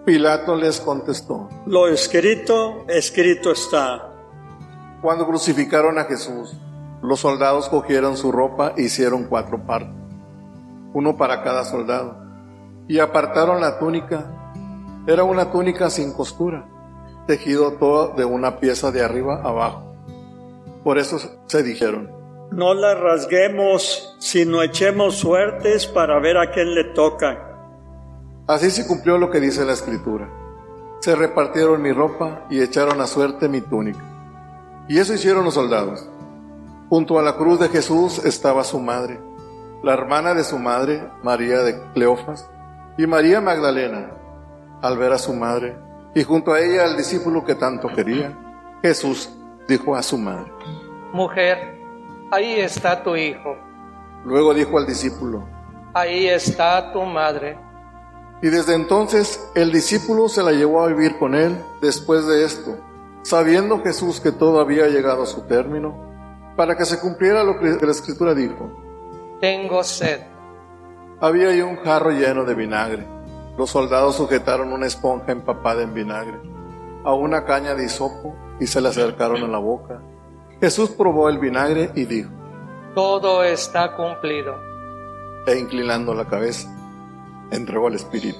Pilato 0.03 0.55
les 0.55 0.79
contestó, 0.79 1.47
Lo 1.67 1.87
escrito, 1.87 2.85
escrito 2.87 3.51
está. 3.51 4.15
Cuando 4.99 5.27
crucificaron 5.27 5.99
a 5.99 6.05
Jesús, 6.05 6.57
los 7.01 7.19
soldados 7.19 7.69
cogieron 7.69 8.17
su 8.17 8.31
ropa 8.31 8.73
e 8.75 8.83
hicieron 8.83 9.25
cuatro 9.25 9.59
partes, 9.65 9.93
uno 10.93 11.17
para 11.17 11.43
cada 11.43 11.63
soldado, 11.63 12.17
y 12.87 12.99
apartaron 12.99 13.61
la 13.61 13.79
túnica. 13.79 14.25
Era 15.05 15.23
una 15.23 15.51
túnica 15.51 15.89
sin 15.89 16.11
costura, 16.11 16.65
tejido 17.27 17.73
todo 17.73 18.13
de 18.15 18.25
una 18.25 18.59
pieza 18.59 18.91
de 18.91 19.03
arriba 19.03 19.41
abajo. 19.43 19.93
Por 20.83 20.97
eso 20.97 21.17
se 21.45 21.63
dijeron, 21.63 22.09
No 22.51 22.73
la 22.73 22.95
rasguemos, 22.95 24.15
sino 24.19 24.63
echemos 24.63 25.15
suertes 25.17 25.85
para 25.85 26.19
ver 26.19 26.37
a 26.37 26.51
quién 26.51 26.73
le 26.73 26.85
toca. 26.85 27.43
Así 28.47 28.71
se 28.71 28.87
cumplió 28.87 29.17
lo 29.17 29.29
que 29.29 29.39
dice 29.39 29.65
la 29.65 29.73
escritura. 29.73 30.29
Se 31.01 31.15
repartieron 31.15 31.81
mi 31.81 31.91
ropa 31.91 32.45
y 32.49 32.61
echaron 32.61 33.01
a 33.01 33.07
suerte 33.07 33.49
mi 33.49 33.61
túnica. 33.61 34.03
Y 34.87 34.97
eso 34.99 35.13
hicieron 35.13 35.43
los 35.43 35.53
soldados. 35.53 36.09
Junto 36.89 37.19
a 37.19 37.21
la 37.23 37.35
cruz 37.35 37.59
de 37.59 37.69
Jesús 37.69 38.23
estaba 38.25 38.63
su 38.63 38.79
madre, 38.79 39.19
la 39.83 39.93
hermana 39.93 40.33
de 40.33 40.43
su 40.43 40.57
madre, 40.57 41.07
María 41.23 41.59
de 41.59 41.79
Cleofas, 41.93 42.49
y 42.97 43.05
María 43.05 43.41
Magdalena. 43.41 44.11
Al 44.81 44.97
ver 44.97 45.11
a 45.11 45.17
su 45.17 45.33
madre, 45.33 45.77
y 46.15 46.23
junto 46.23 46.53
a 46.53 46.61
ella 46.61 46.85
al 46.85 46.95
discípulo 46.97 47.43
que 47.43 47.55
tanto 47.55 47.87
quería, 47.89 48.37
Jesús 48.81 49.29
dijo 49.67 49.95
a 49.95 50.03
su 50.03 50.17
madre, 50.17 50.51
Mujer, 51.11 51.77
ahí 52.31 52.59
está 52.59 53.03
tu 53.03 53.15
hijo, 53.15 53.55
Luego 54.23 54.53
dijo 54.53 54.77
al 54.77 54.85
discípulo, 54.85 55.47
ahí 55.93 56.27
está 56.27 56.91
tu 56.91 57.01
madre. 57.03 57.57
y 58.41 58.49
desde 58.49 58.75
entonces 58.75 59.49
el 59.55 59.71
discípulo 59.71 60.27
se 60.29 60.43
la 60.43 60.51
llevó 60.51 60.83
a 60.83 60.87
vivir 60.87 61.17
con 61.17 61.33
él 61.33 61.57
después 61.81 62.25
de 62.27 62.43
esto, 62.45 62.77
sabiendo 63.23 63.81
Jesús 63.83 64.19
que 64.19 64.31
todo 64.31 64.59
había 64.59 64.87
llegado 64.87 65.23
a 65.23 65.27
su 65.27 65.41
término, 65.47 65.95
para 66.57 66.75
que 66.75 66.83
se 66.85 66.99
cumpliera 66.99 67.43
lo 67.43 67.57
que 67.59 67.77
la 67.85 67.91
escritura 67.91 68.33
dijo. 68.33 68.69
Tengo 69.39 69.83
sed. 69.83 70.19
Había 71.21 71.49
ahí 71.49 71.61
un 71.61 71.77
jarro 71.77 72.09
lleno 72.11 72.43
de 72.43 72.55
vinagre. 72.55 73.07
Los 73.57 73.69
soldados 73.69 74.15
sujetaron 74.15 74.73
una 74.73 74.87
esponja 74.87 75.31
empapada 75.31 75.83
en 75.83 75.93
vinagre 75.93 76.37
a 77.03 77.13
una 77.13 77.45
caña 77.45 77.73
de 77.73 77.85
hisopo 77.85 78.35
y 78.59 78.67
se 78.67 78.81
la 78.81 78.89
acercaron 78.89 79.43
a 79.43 79.47
la 79.47 79.59
boca. 79.59 80.01
Jesús 80.59 80.89
probó 80.89 81.29
el 81.29 81.37
vinagre 81.39 81.91
y 81.95 82.05
dijo, 82.05 82.29
Todo 82.93 83.43
está 83.43 83.95
cumplido. 83.95 84.55
e 85.45 85.57
inclinando 85.57 86.13
la 86.13 86.25
cabeza, 86.25 86.67
entregó 87.51 87.87
al 87.87 87.93
Espíritu. 87.95 88.39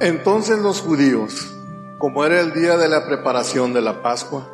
Entonces 0.00 0.58
los 0.58 0.80
judíos, 0.80 1.53
como 2.04 2.22
era 2.26 2.38
el 2.38 2.52
día 2.52 2.76
de 2.76 2.86
la 2.86 3.06
preparación 3.06 3.72
de 3.72 3.80
la 3.80 4.02
Pascua, 4.02 4.46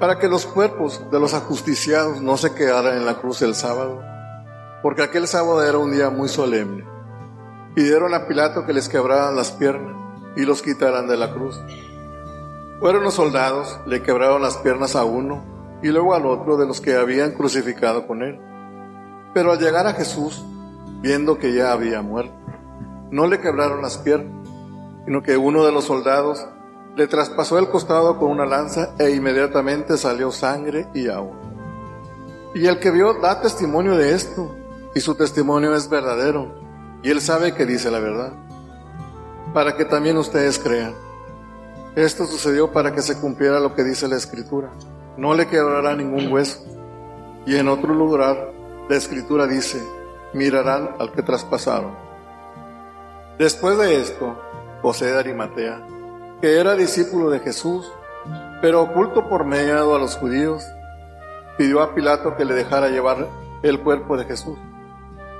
para 0.00 0.18
que 0.18 0.26
los 0.26 0.46
cuerpos 0.46 1.00
de 1.12 1.20
los 1.20 1.32
ajusticiados 1.32 2.20
no 2.20 2.36
se 2.36 2.56
quedaran 2.56 2.96
en 2.96 3.06
la 3.06 3.20
cruz 3.20 3.40
el 3.42 3.54
sábado, 3.54 4.02
porque 4.82 5.04
aquel 5.04 5.28
sábado 5.28 5.62
era 5.64 5.78
un 5.78 5.92
día 5.92 6.10
muy 6.10 6.28
solemne, 6.28 6.84
pidieron 7.76 8.14
a 8.14 8.26
Pilato 8.26 8.66
que 8.66 8.72
les 8.72 8.88
quebraran 8.88 9.36
las 9.36 9.52
piernas 9.52 9.94
y 10.34 10.44
los 10.44 10.60
quitaran 10.60 11.06
de 11.06 11.16
la 11.16 11.32
cruz. 11.32 11.56
Fueron 12.80 13.04
los 13.04 13.14
soldados, 13.14 13.78
le 13.86 14.02
quebraron 14.02 14.42
las 14.42 14.56
piernas 14.56 14.96
a 14.96 15.04
uno 15.04 15.44
y 15.84 15.90
luego 15.90 16.16
al 16.16 16.26
otro 16.26 16.56
de 16.56 16.66
los 16.66 16.80
que 16.80 16.96
habían 16.96 17.30
crucificado 17.30 18.08
con 18.08 18.24
él. 18.24 18.40
Pero 19.34 19.52
al 19.52 19.60
llegar 19.60 19.86
a 19.86 19.92
Jesús, 19.92 20.44
viendo 21.00 21.38
que 21.38 21.54
ya 21.54 21.70
había 21.70 22.02
muerto, 22.02 22.34
no 23.12 23.28
le 23.28 23.38
quebraron 23.38 23.82
las 23.82 23.98
piernas, 23.98 24.32
sino 25.04 25.22
que 25.22 25.36
uno 25.36 25.64
de 25.64 25.70
los 25.70 25.84
soldados 25.84 26.44
le 26.96 27.06
traspasó 27.06 27.58
el 27.58 27.68
costado 27.68 28.18
con 28.18 28.30
una 28.30 28.46
lanza 28.46 28.94
e 28.98 29.10
inmediatamente 29.10 29.98
salió 29.98 30.32
sangre 30.32 30.88
y 30.94 31.08
agua. 31.08 31.36
Y 32.54 32.66
el 32.66 32.78
que 32.78 32.90
vio 32.90 33.20
da 33.20 33.42
testimonio 33.42 33.98
de 33.98 34.14
esto, 34.14 34.56
y 34.94 35.00
su 35.00 35.14
testimonio 35.14 35.74
es 35.74 35.90
verdadero, 35.90 36.54
y 37.02 37.10
él 37.10 37.20
sabe 37.20 37.52
que 37.52 37.66
dice 37.66 37.90
la 37.90 38.00
verdad, 38.00 38.32
para 39.52 39.76
que 39.76 39.84
también 39.84 40.16
ustedes 40.16 40.58
crean. 40.58 40.94
Esto 41.96 42.26
sucedió 42.26 42.72
para 42.72 42.94
que 42.94 43.02
se 43.02 43.20
cumpliera 43.20 43.60
lo 43.60 43.74
que 43.74 43.84
dice 43.84 44.08
la 44.08 44.16
escritura. 44.16 44.70
No 45.18 45.34
le 45.34 45.48
quebrará 45.48 45.94
ningún 45.94 46.32
hueso. 46.32 46.64
Y 47.44 47.56
en 47.56 47.68
otro 47.68 47.94
lugar, 47.94 48.52
la 48.88 48.96
escritura 48.96 49.46
dice, 49.46 49.82
mirarán 50.32 50.96
al 50.98 51.12
que 51.12 51.22
traspasaron. 51.22 51.94
Después 53.38 53.76
de 53.76 54.00
esto, 54.00 54.34
José 54.80 55.06
de 55.06 55.18
Arimatea, 55.18 55.95
que 56.40 56.58
era 56.58 56.74
discípulo 56.74 57.30
de 57.30 57.40
Jesús, 57.40 57.90
pero 58.60 58.82
oculto 58.82 59.28
por 59.28 59.44
medio 59.44 59.94
a 59.94 59.98
los 59.98 60.16
judíos, 60.16 60.64
pidió 61.56 61.82
a 61.82 61.94
Pilato 61.94 62.36
que 62.36 62.44
le 62.44 62.54
dejara 62.54 62.88
llevar 62.88 63.28
el 63.62 63.80
cuerpo 63.80 64.16
de 64.16 64.24
Jesús. 64.24 64.58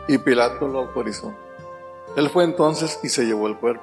Y 0.08 0.18
Pilato 0.18 0.68
lo 0.68 0.80
autorizó. 0.80 1.34
Él 2.16 2.30
fue 2.30 2.44
entonces 2.44 2.98
y 3.02 3.08
se 3.08 3.26
llevó 3.26 3.46
el 3.46 3.56
cuerpo. 3.56 3.82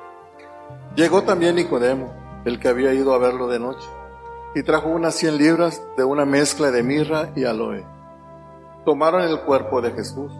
Llegó 0.96 1.24
también 1.24 1.55
Nicodemo, 1.55 2.13
el 2.46 2.60
que 2.60 2.67
había 2.67 2.93
ido 2.93 3.13
a 3.13 3.20
verlo 3.20 3.48
de 3.48 3.60
noche, 3.60 3.88
y 4.55 4.63
trajo 4.63 4.89
unas 4.89 5.15
cien 5.15 5.38
libras 5.38 5.82
de 5.98 6.03
una 6.03 6.25
mezcla 6.25 6.72
de 6.72 6.84
mirra 6.84 7.29
y 7.36 7.46
aloe. 7.46 7.86
Tomaron 8.86 9.22
el 9.22 9.39
cuerpo 9.41 9.82
de 9.82 9.91
Jesús 9.91 10.32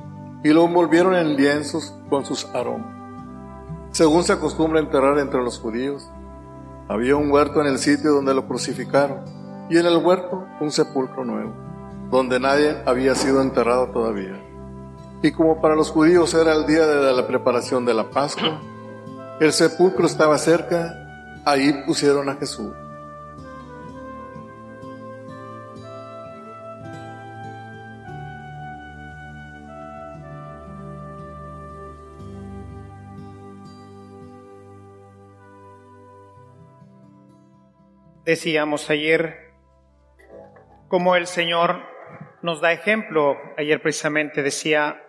y 0.44 0.50
lo 0.50 0.65
envolvieron 0.65 1.15
en 1.15 1.36
lienzos 1.36 1.96
con 2.10 2.25
sus 2.25 2.46
aromas. 2.53 2.94
Según 3.92 4.24
se 4.24 4.34
acostumbra 4.34 4.80
enterrar 4.80 5.20
entre 5.20 5.42
los 5.42 5.60
judíos, 5.60 6.10
había 6.87 7.15
un 7.15 7.31
huerto 7.31 7.61
en 7.61 7.67
el 7.67 7.79
sitio 7.79 8.11
donde 8.11 8.33
lo 8.33 8.47
crucificaron, 8.47 9.19
y 9.69 9.77
en 9.77 9.85
el 9.85 9.97
huerto 9.97 10.45
un 10.59 10.71
sepulcro 10.71 11.23
nuevo, 11.23 11.53
donde 12.11 12.39
nadie 12.39 12.77
había 12.85 13.15
sido 13.15 13.41
enterrado 13.41 13.89
todavía. 13.89 14.39
Y 15.21 15.31
como 15.31 15.61
para 15.61 15.75
los 15.75 15.89
judíos 15.89 16.33
era 16.33 16.53
el 16.53 16.65
día 16.65 16.85
de 16.85 17.13
la 17.13 17.25
preparación 17.25 17.85
de 17.85 17.93
la 17.93 18.09
Pascua, 18.09 18.61
el 19.39 19.53
sepulcro 19.53 20.05
estaba 20.05 20.37
cerca, 20.37 21.41
ahí 21.45 21.83
pusieron 21.85 22.29
a 22.29 22.35
Jesús. 22.35 22.71
Decíamos 38.25 38.89
ayer 38.89 39.51
como 40.88 41.18
el 41.18 41.27
Señor 41.27 41.84
nos 42.42 42.62
da 42.62 42.72
ejemplo. 42.72 43.38
Ayer 43.58 43.82
precisamente 43.82 44.42
decía, 44.42 45.03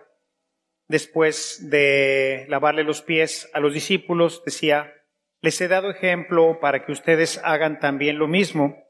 después 0.89 1.69
de 1.69 2.45
lavarle 2.49 2.83
los 2.83 3.01
pies 3.01 3.49
a 3.53 3.61
los 3.61 3.73
discípulos, 3.73 4.43
decía, 4.43 4.93
Les 5.39 5.61
he 5.61 5.69
dado 5.69 5.89
ejemplo 5.91 6.59
para 6.59 6.85
que 6.85 6.91
ustedes 6.91 7.39
hagan 7.45 7.79
también 7.79 8.19
lo 8.19 8.27
mismo. 8.27 8.83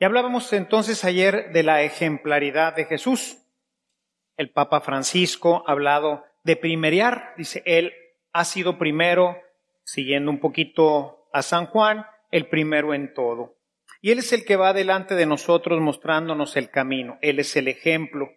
Y 0.00 0.04
hablábamos 0.04 0.52
entonces 0.52 1.04
ayer 1.04 1.52
de 1.52 1.62
la 1.62 1.82
ejemplaridad 1.82 2.74
de 2.74 2.86
Jesús. 2.86 3.38
El 4.36 4.50
Papa 4.50 4.80
Francisco 4.80 5.62
ha 5.64 5.72
hablado 5.72 6.24
de 6.42 6.56
primeriar, 6.56 7.34
dice 7.36 7.62
él, 7.66 7.92
ha 8.32 8.44
sido 8.44 8.78
primero, 8.78 9.40
siguiendo 9.84 10.28
un 10.28 10.40
poquito 10.40 11.28
a 11.32 11.42
San 11.42 11.66
Juan, 11.66 12.04
el 12.30 12.48
primero 12.48 12.94
en 12.94 13.12
todo. 13.14 13.56
Y 14.00 14.12
Él 14.12 14.18
es 14.18 14.32
el 14.32 14.44
que 14.44 14.56
va 14.56 14.72
delante 14.72 15.14
de 15.14 15.26
nosotros 15.26 15.80
mostrándonos 15.80 16.56
el 16.56 16.70
camino, 16.70 17.18
Él 17.22 17.38
es 17.38 17.56
el 17.56 17.68
ejemplo. 17.68 18.30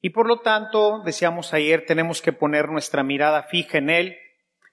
Y 0.00 0.10
por 0.10 0.26
lo 0.26 0.40
tanto, 0.40 1.02
decíamos 1.04 1.52
ayer, 1.52 1.84
tenemos 1.86 2.22
que 2.22 2.32
poner 2.32 2.68
nuestra 2.68 3.02
mirada 3.02 3.44
fija 3.44 3.78
en 3.78 3.90
Él 3.90 4.16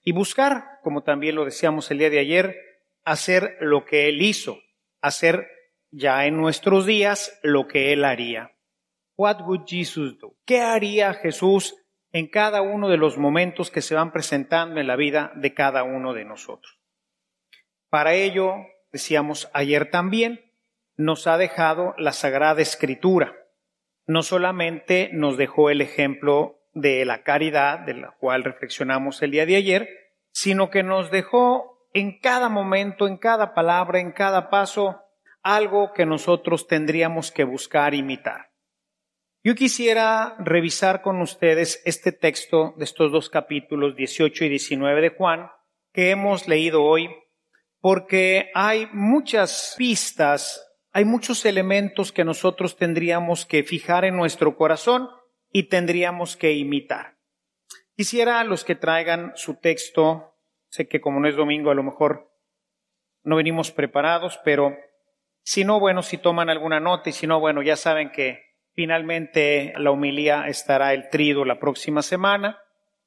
y 0.03 0.13
buscar, 0.13 0.79
como 0.83 1.03
también 1.03 1.35
lo 1.35 1.45
decíamos 1.45 1.91
el 1.91 1.99
día 1.99 2.09
de 2.09 2.19
ayer, 2.19 2.55
hacer 3.03 3.57
lo 3.59 3.85
que 3.85 4.07
Él 4.07 4.21
hizo, 4.21 4.59
hacer 5.01 5.47
ya 5.91 6.25
en 6.25 6.37
nuestros 6.37 6.85
días 6.85 7.37
lo 7.43 7.67
que 7.67 7.93
Él 7.93 8.05
haría. 8.05 8.51
What 9.15 9.41
would 9.41 9.65
Jesus 9.65 10.17
do? 10.19 10.35
¿Qué 10.45 10.61
haría 10.61 11.13
Jesús 11.13 11.75
en 12.11 12.27
cada 12.27 12.61
uno 12.61 12.87
de 12.89 12.97
los 12.97 13.17
momentos 13.17 13.71
que 13.71 13.81
se 13.81 13.95
van 13.95 14.11
presentando 14.11 14.79
en 14.79 14.87
la 14.87 14.95
vida 14.95 15.31
de 15.35 15.53
cada 15.53 15.83
uno 15.83 16.13
de 16.13 16.25
nosotros? 16.25 16.76
Para 17.89 18.13
ello, 18.13 18.55
decíamos 18.91 19.49
ayer 19.53 19.89
también, 19.89 20.41
nos 20.97 21.27
ha 21.27 21.37
dejado 21.37 21.93
la 21.97 22.11
Sagrada 22.11 22.61
Escritura. 22.61 23.35
No 24.05 24.23
solamente 24.23 25.09
nos 25.13 25.37
dejó 25.37 25.69
el 25.69 25.81
ejemplo 25.81 26.59
de 26.73 27.05
la 27.05 27.23
caridad, 27.23 27.79
de 27.79 27.93
la 27.93 28.11
cual 28.19 28.43
reflexionamos 28.43 29.21
el 29.21 29.31
día 29.31 29.45
de 29.45 29.55
ayer, 29.55 29.89
sino 30.31 30.69
que 30.69 30.83
nos 30.83 31.11
dejó 31.11 31.87
en 31.93 32.19
cada 32.19 32.49
momento, 32.49 33.07
en 33.07 33.17
cada 33.17 33.53
palabra, 33.53 33.99
en 33.99 34.11
cada 34.11 34.49
paso, 34.49 35.01
algo 35.41 35.93
que 35.93 36.05
nosotros 36.05 36.67
tendríamos 36.67 37.31
que 37.31 37.43
buscar 37.43 37.93
imitar. 37.93 38.51
Yo 39.43 39.55
quisiera 39.55 40.35
revisar 40.39 41.01
con 41.01 41.21
ustedes 41.21 41.81
este 41.85 42.11
texto 42.11 42.73
de 42.77 42.83
estos 42.83 43.11
dos 43.11 43.29
capítulos 43.29 43.95
18 43.95 44.45
y 44.45 44.49
19 44.49 45.01
de 45.01 45.09
Juan 45.09 45.49
que 45.93 46.11
hemos 46.11 46.47
leído 46.47 46.83
hoy 46.83 47.09
porque 47.79 48.51
hay 48.53 48.87
muchas 48.91 49.75
pistas, 49.77 50.63
hay 50.91 51.05
muchos 51.05 51.45
elementos 51.45 52.11
que 52.11 52.23
nosotros 52.23 52.75
tendríamos 52.77 53.45
que 53.45 53.63
fijar 53.63 54.05
en 54.05 54.17
nuestro 54.17 54.55
corazón 54.55 55.09
y 55.51 55.63
tendríamos 55.63 56.35
que 56.35 56.53
imitar. 56.53 57.17
Quisiera 57.95 58.39
a 58.39 58.43
los 58.43 58.63
que 58.63 58.75
traigan 58.75 59.33
su 59.35 59.55
texto, 59.55 60.35
sé 60.69 60.87
que 60.87 61.01
como 61.01 61.19
no 61.19 61.27
es 61.27 61.35
domingo 61.35 61.71
a 61.71 61.75
lo 61.75 61.83
mejor 61.83 62.31
no 63.23 63.35
venimos 63.35 63.71
preparados, 63.71 64.39
pero 64.43 64.77
si 65.43 65.63
no, 65.63 65.79
bueno, 65.79 66.01
si 66.03 66.17
toman 66.17 66.49
alguna 66.49 66.79
nota 66.79 67.09
y 67.09 67.13
si 67.13 67.27
no, 67.27 67.39
bueno, 67.39 67.61
ya 67.61 67.75
saben 67.75 68.11
que 68.11 68.47
finalmente 68.73 69.73
la 69.77 69.91
humilía 69.91 70.47
estará 70.47 70.93
el 70.93 71.09
trido 71.09 71.43
la 71.45 71.59
próxima 71.59 72.01
semana 72.01 72.61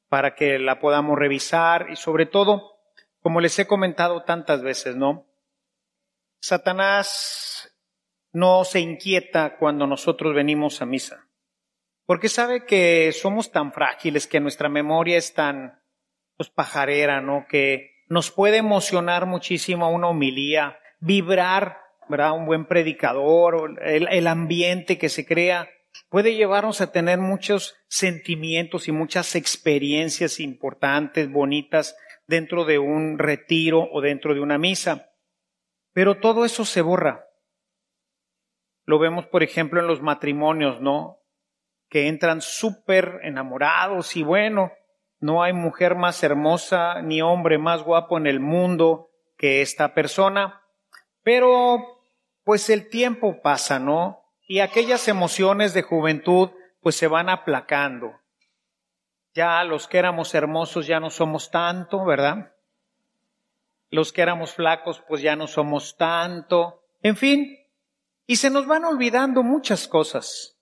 para 0.09 0.35
que 0.35 0.59
la 0.59 0.81
podamos 0.81 1.19
revisar 1.19 1.87
y 1.91 1.97
sobre 1.97 2.27
todo 2.27 2.70
como 3.21 3.41
les 3.41 3.59
he 3.59 3.67
comentado 3.67 4.23
tantas 4.23 4.63
veces, 4.63 4.97
¿no? 4.97 5.27
Satanás 6.41 7.75
no 8.33 8.65
se 8.65 8.81
inquieta 8.81 9.57
cuando 9.59 9.87
nosotros 9.87 10.35
venimos 10.35 10.81
a 10.81 10.87
misa, 10.87 11.29
porque 12.07 12.29
sabe 12.29 12.65
que 12.65 13.13
somos 13.13 13.53
tan 13.53 13.73
frágiles, 13.73 14.27
que 14.27 14.41
nuestra 14.41 14.69
memoria 14.69 15.19
es 15.19 15.35
tan 15.35 15.83
pues, 16.37 16.49
pajarera, 16.49 17.21
¿no? 17.21 17.47
Que 17.49 18.05
nos 18.09 18.31
puede 18.31 18.57
emocionar 18.57 19.27
muchísimo 19.27 19.91
una 19.91 20.09
homilía, 20.09 20.79
vibrar, 21.01 21.79
¿verdad? 22.09 22.33
Un 22.33 22.47
buen 22.47 22.67
predicador, 22.67 23.79
el, 23.83 24.09
el 24.09 24.27
ambiente 24.27 24.99
que 24.99 25.09
se 25.09 25.27
crea, 25.27 25.69
puede 26.09 26.35
llevarnos 26.35 26.81
a 26.81 26.91
tener 26.93 27.19
muchos 27.19 27.77
sentimientos 27.89 28.89
y 28.89 28.93
muchas 28.93 29.37
experiencias 29.37 30.41
importantes, 30.41 31.31
bonitas, 31.31 31.97
dentro 32.31 32.65
de 32.65 32.79
un 32.79 33.19
retiro 33.19 33.89
o 33.93 34.01
dentro 34.01 34.35
de 34.35 34.41
una 34.41 34.57
misa. 34.57 35.11
Pero 35.93 36.21
todo 36.21 36.45
eso 36.45 36.65
se 36.65 36.81
borra. 36.81 37.27
Lo 38.85 39.01
vemos, 39.01 39.27
por 39.27 39.43
ejemplo, 39.43 39.81
en 39.81 39.89
los 39.89 40.01
matrimonios, 40.01 40.81
¿no? 40.81 41.19
Que 41.89 42.07
entran 42.07 42.41
súper 42.41 43.19
enamorados 43.25 44.17
y 44.17 44.23
bueno, 44.23 44.73
no 45.19 45.43
hay 45.43 45.53
mujer 45.53 45.97
más 45.97 46.23
hermosa 46.23 47.03
ni 47.03 47.21
hombre 47.21 47.59
más 47.59 47.83
guapo 47.83 48.17
en 48.17 48.29
el 48.29 48.39
mundo 48.39 49.11
que 49.37 49.61
esta 49.61 49.93
persona. 49.93 50.63
Pero, 51.25 51.85
pues 52.45 52.71
el 52.71 52.89
tiempo 52.89 53.43
pasa, 53.43 53.81
¿no? 53.81 54.23
Y 54.47 54.61
aquellas 54.61 55.09
emociones 55.09 55.75
de 55.75 55.83
juventud, 55.83 56.51
pues 56.81 56.95
se 56.95 57.09
van 57.09 57.29
aplacando. 57.29 58.20
Ya 59.35 59.63
los 59.65 59.87
que 59.87 59.99
éramos 59.99 60.35
hermosos 60.35 60.87
ya 60.87 61.01
no 61.01 61.11
somos 61.11 61.51
tanto, 61.51 62.05
¿verdad? 62.05 62.53
Los 63.91 64.13
que 64.13 64.23
éramos 64.23 64.55
flacos 64.55 65.03
pues 65.07 65.23
ya 65.23 65.37
no 65.37 65.47
somos 65.47 65.97
tanto. 65.97 66.85
En 67.03 67.17
fin, 67.17 67.59
y 68.27 68.37
se 68.37 68.51
nos 68.51 68.67
van 68.67 68.85
olvidando 68.85 69.43
muchas 69.43 69.89
cosas, 69.89 70.57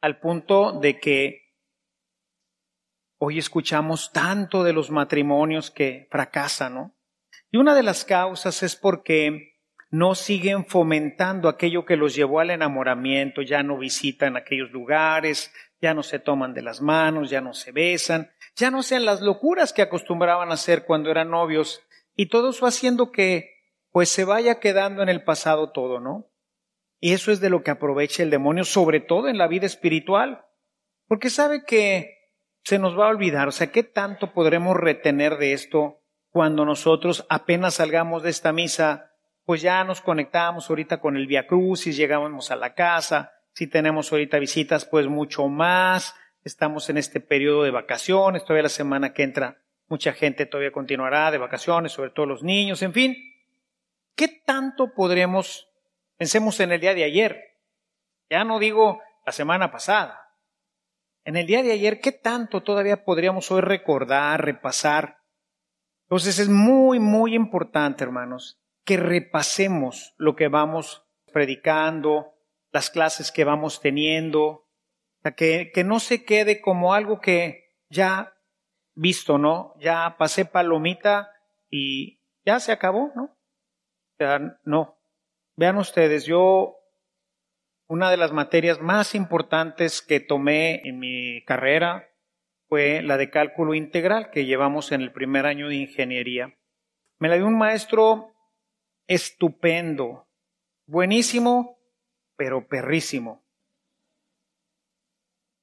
al 0.00 0.20
punto 0.20 0.72
de 0.72 1.00
que 1.00 1.54
hoy 3.18 3.38
escuchamos 3.38 4.12
tanto 4.12 4.62
de 4.62 4.72
los 4.72 4.90
matrimonios 4.90 5.70
que 5.70 6.06
fracasan, 6.10 6.74
¿no? 6.74 6.94
Y 7.50 7.56
una 7.56 7.74
de 7.74 7.82
las 7.82 8.04
causas 8.04 8.62
es 8.62 8.76
porque 8.76 9.55
no 9.90 10.14
siguen 10.14 10.66
fomentando 10.66 11.48
aquello 11.48 11.84
que 11.84 11.96
los 11.96 12.14
llevó 12.14 12.40
al 12.40 12.50
enamoramiento, 12.50 13.42
ya 13.42 13.62
no 13.62 13.78
visitan 13.78 14.36
aquellos 14.36 14.70
lugares, 14.72 15.52
ya 15.80 15.94
no 15.94 16.02
se 16.02 16.18
toman 16.18 16.54
de 16.54 16.62
las 16.62 16.80
manos, 16.80 17.30
ya 17.30 17.40
no 17.40 17.54
se 17.54 17.72
besan, 17.72 18.30
ya 18.56 18.70
no 18.70 18.82
sean 18.82 19.04
las 19.04 19.20
locuras 19.20 19.72
que 19.72 19.82
acostumbraban 19.82 20.50
a 20.50 20.54
hacer 20.54 20.84
cuando 20.84 21.10
eran 21.10 21.30
novios, 21.30 21.82
y 22.14 22.26
todo 22.26 22.50
eso 22.50 22.66
haciendo 22.66 23.12
que 23.12 23.54
pues 23.90 24.08
se 24.08 24.24
vaya 24.24 24.60
quedando 24.60 25.02
en 25.02 25.08
el 25.08 25.22
pasado 25.22 25.70
todo, 25.70 26.00
¿no? 26.00 26.30
Y 26.98 27.12
eso 27.12 27.30
es 27.30 27.40
de 27.40 27.50
lo 27.50 27.62
que 27.62 27.70
aprovecha 27.70 28.22
el 28.22 28.30
demonio, 28.30 28.64
sobre 28.64 29.00
todo 29.00 29.28
en 29.28 29.38
la 29.38 29.48
vida 29.48 29.66
espiritual, 29.66 30.44
porque 31.06 31.30
sabe 31.30 31.64
que 31.64 32.16
se 32.64 32.78
nos 32.78 32.98
va 32.98 33.06
a 33.06 33.10
olvidar, 33.10 33.46
o 33.48 33.52
sea, 33.52 33.70
¿qué 33.70 33.84
tanto 33.84 34.32
podremos 34.32 34.76
retener 34.76 35.36
de 35.36 35.52
esto 35.52 36.02
cuando 36.30 36.64
nosotros 36.64 37.24
apenas 37.28 37.74
salgamos 37.74 38.22
de 38.22 38.30
esta 38.30 38.52
misa, 38.52 39.12
pues 39.46 39.62
ya 39.62 39.84
nos 39.84 40.00
conectamos 40.00 40.68
ahorita 40.68 41.00
con 41.00 41.16
el 41.16 41.28
Via 41.28 41.46
Crucis, 41.46 41.96
llegamos 41.96 42.50
a 42.50 42.56
la 42.56 42.74
casa, 42.74 43.32
si 43.52 43.68
tenemos 43.68 44.12
ahorita 44.12 44.38
visitas, 44.38 44.84
pues 44.84 45.06
mucho 45.06 45.48
más. 45.48 46.14
Estamos 46.44 46.90
en 46.90 46.98
este 46.98 47.20
periodo 47.20 47.62
de 47.62 47.70
vacaciones, 47.70 48.42
todavía 48.42 48.64
la 48.64 48.68
semana 48.68 49.14
que 49.14 49.22
entra 49.22 49.56
mucha 49.88 50.12
gente 50.12 50.46
todavía 50.46 50.72
continuará 50.72 51.30
de 51.30 51.38
vacaciones, 51.38 51.92
sobre 51.92 52.10
todo 52.10 52.26
los 52.26 52.42
niños, 52.42 52.82
en 52.82 52.92
fin. 52.92 53.16
¿Qué 54.16 54.28
tanto 54.28 54.92
podremos, 54.92 55.68
pensemos 56.16 56.58
en 56.60 56.72
el 56.72 56.80
día 56.80 56.94
de 56.94 57.04
ayer, 57.04 57.56
ya 58.28 58.44
no 58.44 58.58
digo 58.58 59.00
la 59.24 59.32
semana 59.32 59.70
pasada, 59.70 60.34
en 61.24 61.36
el 61.36 61.46
día 61.46 61.62
de 61.62 61.72
ayer, 61.72 62.00
¿qué 62.00 62.12
tanto 62.12 62.62
todavía 62.62 63.04
podríamos 63.04 63.50
hoy 63.50 63.60
recordar, 63.60 64.44
repasar? 64.44 65.18
Entonces 66.02 66.38
es 66.38 66.48
muy, 66.48 66.98
muy 66.98 67.34
importante, 67.34 68.04
hermanos, 68.04 68.60
que 68.86 68.96
repasemos 68.96 70.14
lo 70.16 70.36
que 70.36 70.48
vamos 70.48 71.04
predicando, 71.32 72.32
las 72.72 72.88
clases 72.88 73.32
que 73.32 73.44
vamos 73.44 73.80
teniendo, 73.80 74.68
que, 75.36 75.72
no 75.84 75.98
se 75.98 76.24
quede 76.24 76.60
como 76.60 76.94
algo 76.94 77.20
que 77.20 77.74
ya 77.90 78.34
visto, 78.94 79.38
¿no? 79.38 79.74
Ya 79.80 80.16
pasé 80.18 80.44
palomita 80.44 81.32
y 81.68 82.20
ya 82.44 82.60
se 82.60 82.70
acabó, 82.70 83.12
¿no? 83.16 83.36
O 84.20 84.38
no. 84.64 84.98
Vean 85.56 85.78
ustedes, 85.78 86.24
yo, 86.24 86.76
una 87.88 88.10
de 88.10 88.16
las 88.16 88.32
materias 88.32 88.80
más 88.80 89.16
importantes 89.16 90.00
que 90.00 90.20
tomé 90.20 90.82
en 90.88 91.00
mi 91.00 91.44
carrera 91.44 92.08
fue 92.68 93.02
la 93.02 93.16
de 93.16 93.30
cálculo 93.30 93.74
integral 93.74 94.30
que 94.30 94.44
llevamos 94.44 94.92
en 94.92 95.00
el 95.00 95.12
primer 95.12 95.44
año 95.44 95.68
de 95.68 95.76
ingeniería. 95.76 96.56
Me 97.18 97.28
la 97.28 97.34
dio 97.34 97.46
un 97.46 97.58
maestro 97.58 98.35
estupendo, 99.06 100.28
buenísimo, 100.86 101.78
pero 102.36 102.68
perrísimo. 102.68 103.44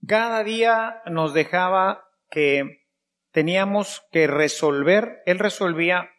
Cada 0.06 0.44
día 0.44 1.02
nos 1.06 1.34
dejaba 1.34 2.10
que 2.30 2.88
teníamos 3.32 4.06
que 4.12 4.28
resolver, 4.28 5.24
él 5.26 5.40
resolvía, 5.40 6.10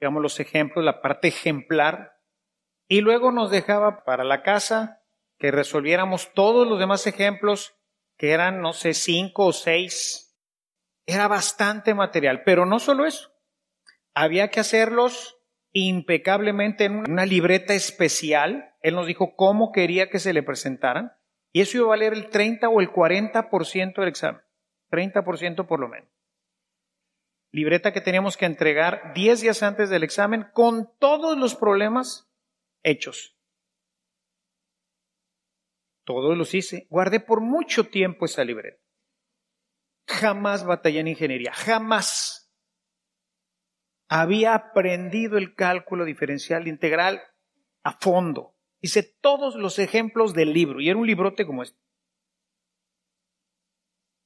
digamos, 0.00 0.22
los 0.22 0.40
ejemplos, 0.40 0.84
la 0.84 1.00
parte 1.00 1.28
ejemplar, 1.28 2.12
y 2.88 3.00
luego 3.00 3.32
nos 3.32 3.50
dejaba 3.50 4.04
para 4.04 4.24
la 4.24 4.42
casa 4.42 5.02
que 5.38 5.50
resolviéramos 5.50 6.32
todos 6.34 6.68
los 6.68 6.78
demás 6.78 7.06
ejemplos, 7.06 7.74
que 8.18 8.32
eran, 8.32 8.60
no 8.60 8.74
sé, 8.74 8.94
cinco 8.94 9.46
o 9.46 9.52
seis. 9.52 10.38
Era 11.06 11.26
bastante 11.26 11.94
material, 11.94 12.42
pero 12.44 12.66
no 12.66 12.78
solo 12.78 13.06
eso. 13.06 13.32
Había 14.14 14.50
que 14.50 14.60
hacerlos 14.60 15.41
impecablemente 15.72 16.84
en 16.84 17.10
una 17.10 17.26
libreta 17.26 17.74
especial. 17.74 18.74
Él 18.80 18.94
nos 18.94 19.06
dijo 19.06 19.34
cómo 19.36 19.72
quería 19.72 20.10
que 20.10 20.18
se 20.18 20.32
le 20.32 20.42
presentaran. 20.42 21.12
Y 21.52 21.60
eso 21.60 21.78
iba 21.78 21.86
a 21.86 21.90
valer 21.90 22.12
el 22.12 22.30
30 22.30 22.68
o 22.68 22.80
el 22.80 22.90
40% 22.90 23.94
del 23.94 24.08
examen. 24.08 24.40
30% 24.90 25.66
por 25.66 25.80
lo 25.80 25.88
menos. 25.88 26.08
Libreta 27.50 27.92
que 27.92 28.00
teníamos 28.00 28.36
que 28.36 28.46
entregar 28.46 29.12
10 29.14 29.42
días 29.42 29.62
antes 29.62 29.90
del 29.90 30.04
examen 30.04 30.46
con 30.54 30.90
todos 30.98 31.36
los 31.36 31.54
problemas 31.54 32.30
hechos. 32.82 33.36
Todos 36.04 36.36
los 36.36 36.54
hice. 36.54 36.86
Guardé 36.88 37.20
por 37.20 37.40
mucho 37.40 37.84
tiempo 37.84 38.24
esa 38.24 38.44
libreta. 38.44 38.82
Jamás 40.08 40.64
batallé 40.64 41.00
en 41.00 41.08
ingeniería. 41.08 41.52
Jamás 41.52 42.31
había 44.20 44.54
aprendido 44.54 45.38
el 45.38 45.54
cálculo 45.54 46.04
diferencial 46.04 46.68
integral 46.68 47.22
a 47.82 47.98
fondo. 47.98 48.54
Hice 48.82 49.02
todos 49.02 49.54
los 49.54 49.78
ejemplos 49.78 50.34
del 50.34 50.52
libro 50.52 50.82
y 50.82 50.90
era 50.90 50.98
un 50.98 51.06
librote 51.06 51.46
como 51.46 51.62
este. 51.62 51.78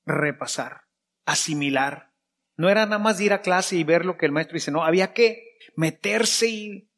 Repasar, 0.05 0.89
asimilar. 1.25 2.13
No 2.57 2.69
era 2.69 2.85
nada 2.85 2.99
más 2.99 3.21
ir 3.21 3.33
a 3.33 3.43
clase 3.43 3.77
y 3.77 3.85
ver 3.85 4.05
lo 4.05 4.17
que 4.17 4.27
el 4.27 4.33
maestro 4.33 4.55
dice, 4.55 4.73
no, 4.73 4.83
había 4.83 5.13
que 5.13 5.57
meterse 5.77 6.49
y 6.49 6.91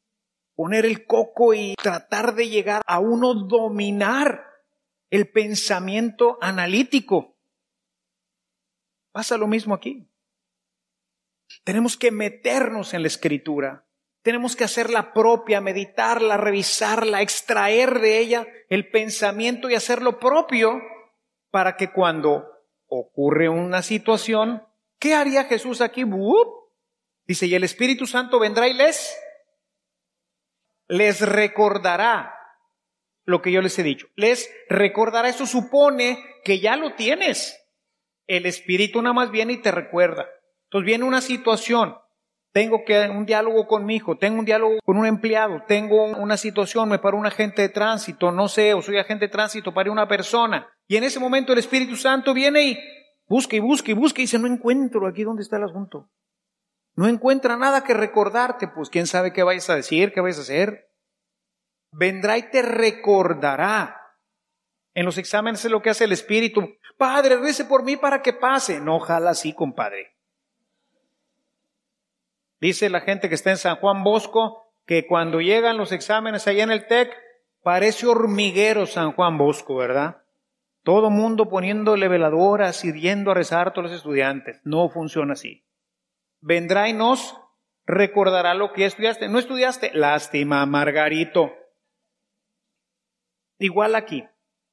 poner 0.55 0.83
el 0.87 1.05
coco 1.05 1.53
y 1.53 1.75
tratar 1.75 2.33
de 2.33 2.49
llegar 2.49 2.81
a 2.87 2.99
uno 2.99 3.35
dominar 3.35 4.45
el 5.11 5.29
pensamiento 5.29 6.39
analítico. 6.41 7.37
Pasa 9.11 9.37
lo 9.37 9.45
mismo 9.45 9.75
aquí. 9.75 10.09
Tenemos 11.63 11.97
que 11.97 12.11
meternos 12.11 12.93
en 12.93 13.01
la 13.01 13.07
escritura. 13.07 13.85
Tenemos 14.21 14.55
que 14.55 14.63
hacerla 14.63 15.13
propia, 15.13 15.61
meditarla, 15.61 16.37
revisarla, 16.37 17.21
extraer 17.21 17.99
de 17.99 18.19
ella 18.19 18.47
el 18.69 18.89
pensamiento 18.89 19.69
y 19.69 19.75
hacerlo 19.75 20.19
propio 20.19 20.81
para 21.51 21.77
que 21.77 21.91
cuando 21.91 22.45
ocurre 22.87 23.49
una 23.49 23.81
situación, 23.81 24.63
¿qué 24.99 25.13
haría 25.13 25.45
Jesús 25.45 25.81
aquí? 25.81 26.03
Dice, 27.25 27.45
y 27.47 27.55
el 27.55 27.63
Espíritu 27.63 28.05
Santo 28.05 28.39
vendrá 28.39 28.67
y 28.67 28.73
les, 28.73 29.17
les 30.87 31.21
recordará 31.21 32.35
lo 33.25 33.41
que 33.41 33.51
yo 33.51 33.61
les 33.61 33.77
he 33.79 33.83
dicho. 33.83 34.07
Les 34.15 34.51
recordará, 34.67 35.29
eso 35.29 35.45
supone 35.45 36.19
que 36.43 36.59
ya 36.59 36.75
lo 36.75 36.95
tienes. 36.95 37.63
El 38.27 38.45
Espíritu 38.45 39.01
nada 39.01 39.13
más 39.13 39.31
viene 39.31 39.53
y 39.53 39.57
te 39.57 39.71
recuerda. 39.71 40.27
Entonces 40.69 40.85
viene 40.85 41.03
una 41.03 41.21
situación, 41.21 41.95
tengo 42.51 42.83
que 42.85 43.09
un 43.09 43.25
diálogo 43.25 43.65
con 43.65 43.85
mi 43.85 43.95
hijo, 43.95 44.17
tengo 44.17 44.37
un 44.37 44.45
diálogo 44.45 44.75
con 44.85 44.97
un 44.97 45.07
empleado, 45.07 45.63
tengo 45.67 46.05
una 46.05 46.37
situación, 46.37 46.89
me 46.89 46.99
paro 46.99 47.17
un 47.17 47.25
agente 47.25 47.63
de 47.63 47.69
tránsito, 47.69 48.31
no 48.31 48.47
sé, 48.47 48.75
o 48.75 48.81
soy 48.83 48.99
agente 48.99 49.25
de 49.25 49.31
tránsito 49.31 49.73
para 49.73 49.91
una 49.91 50.07
persona. 50.07 50.71
Y 50.87 50.97
en 50.97 51.03
ese 51.03 51.19
momento 51.19 51.53
el 51.53 51.59
Espíritu 51.59 51.95
Santo 51.95 52.35
viene 52.35 52.61
y 52.61 52.79
busca 53.27 53.55
y 53.55 53.59
busca 53.59 53.89
y 53.89 53.95
busca 53.95 54.21
y 54.21 54.25
dice, 54.25 54.37
no 54.37 54.45
encuentro 54.45 55.07
aquí 55.07 55.23
dónde 55.23 55.41
está 55.41 55.57
el 55.57 55.63
asunto. 55.63 56.11
No 56.95 57.07
encuentra 57.07 57.57
nada 57.57 57.83
que 57.83 57.95
recordarte, 57.95 58.67
pues 58.67 58.89
quién 58.89 59.07
sabe 59.07 59.33
qué 59.33 59.41
vayas 59.41 59.69
a 59.71 59.75
decir, 59.75 60.11
qué 60.13 60.21
vayas 60.21 60.37
a 60.37 60.41
hacer. 60.41 60.91
Vendrá 61.91 62.37
y 62.37 62.51
te 62.51 62.61
recordará. 62.61 63.95
En 64.93 65.05
los 65.05 65.17
exámenes 65.17 65.65
es 65.65 65.71
lo 65.71 65.81
que 65.81 65.89
hace 65.89 66.03
el 66.03 66.11
Espíritu. 66.11 66.61
Padre, 66.97 67.37
rece 67.37 67.65
por 67.65 67.83
mí 67.83 67.95
para 67.95 68.21
que 68.21 68.33
pase. 68.33 68.79
No, 68.79 68.97
ojalá 68.97 69.31
así, 69.31 69.53
compadre. 69.53 70.18
Dice 72.59 72.89
la 72.89 73.01
gente 73.01 73.29
que 73.29 73.35
está 73.35 73.51
en 73.51 73.57
San 73.57 73.77
Juan 73.77 74.03
Bosco 74.03 74.73
que 74.85 75.05
cuando 75.05 75.39
llegan 75.39 75.77
los 75.77 75.91
exámenes 75.91 76.47
allá 76.47 76.63
en 76.63 76.71
el 76.71 76.87
TEC, 76.87 77.11
parece 77.61 78.07
hormiguero 78.07 78.85
San 78.85 79.11
Juan 79.11 79.37
Bosco, 79.37 79.75
¿verdad? 79.75 80.23
Todo 80.83 81.09
mundo 81.09 81.49
poniéndole 81.49 82.07
veladoras 82.07 82.83
y 82.83 82.93
yendo 82.99 83.31
a 83.31 83.35
rezar 83.35 83.67
a 83.67 83.73
todos 83.73 83.89
los 83.89 83.97
estudiantes. 83.97 84.59
No 84.63 84.89
funciona 84.89 85.33
así. 85.33 85.65
Vendrá 86.41 86.89
y 86.89 86.93
nos 86.93 87.37
recordará 87.85 88.53
lo 88.53 88.73
que 88.73 88.85
estudiaste. 88.85 89.29
¿No 89.29 89.39
estudiaste? 89.39 89.91
Lástima, 89.93 90.65
Margarito. 90.65 91.53
Igual 93.59 93.95
aquí. 93.95 94.25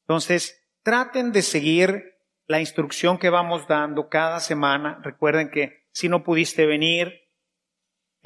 Entonces, 0.05 0.67
traten 0.83 1.33
de 1.33 1.43
seguir 1.43 2.15
la 2.47 2.61
instrucción 2.61 3.19
que 3.19 3.31
vamos 3.31 3.67
dando 3.67 4.09
cada 4.09 4.41
semana. 4.41 5.01
Recuerden 5.03 5.51
que 5.51 5.87
si 5.91 6.09
no 6.09 6.23
pudiste 6.23 6.65
venir, 6.67 7.26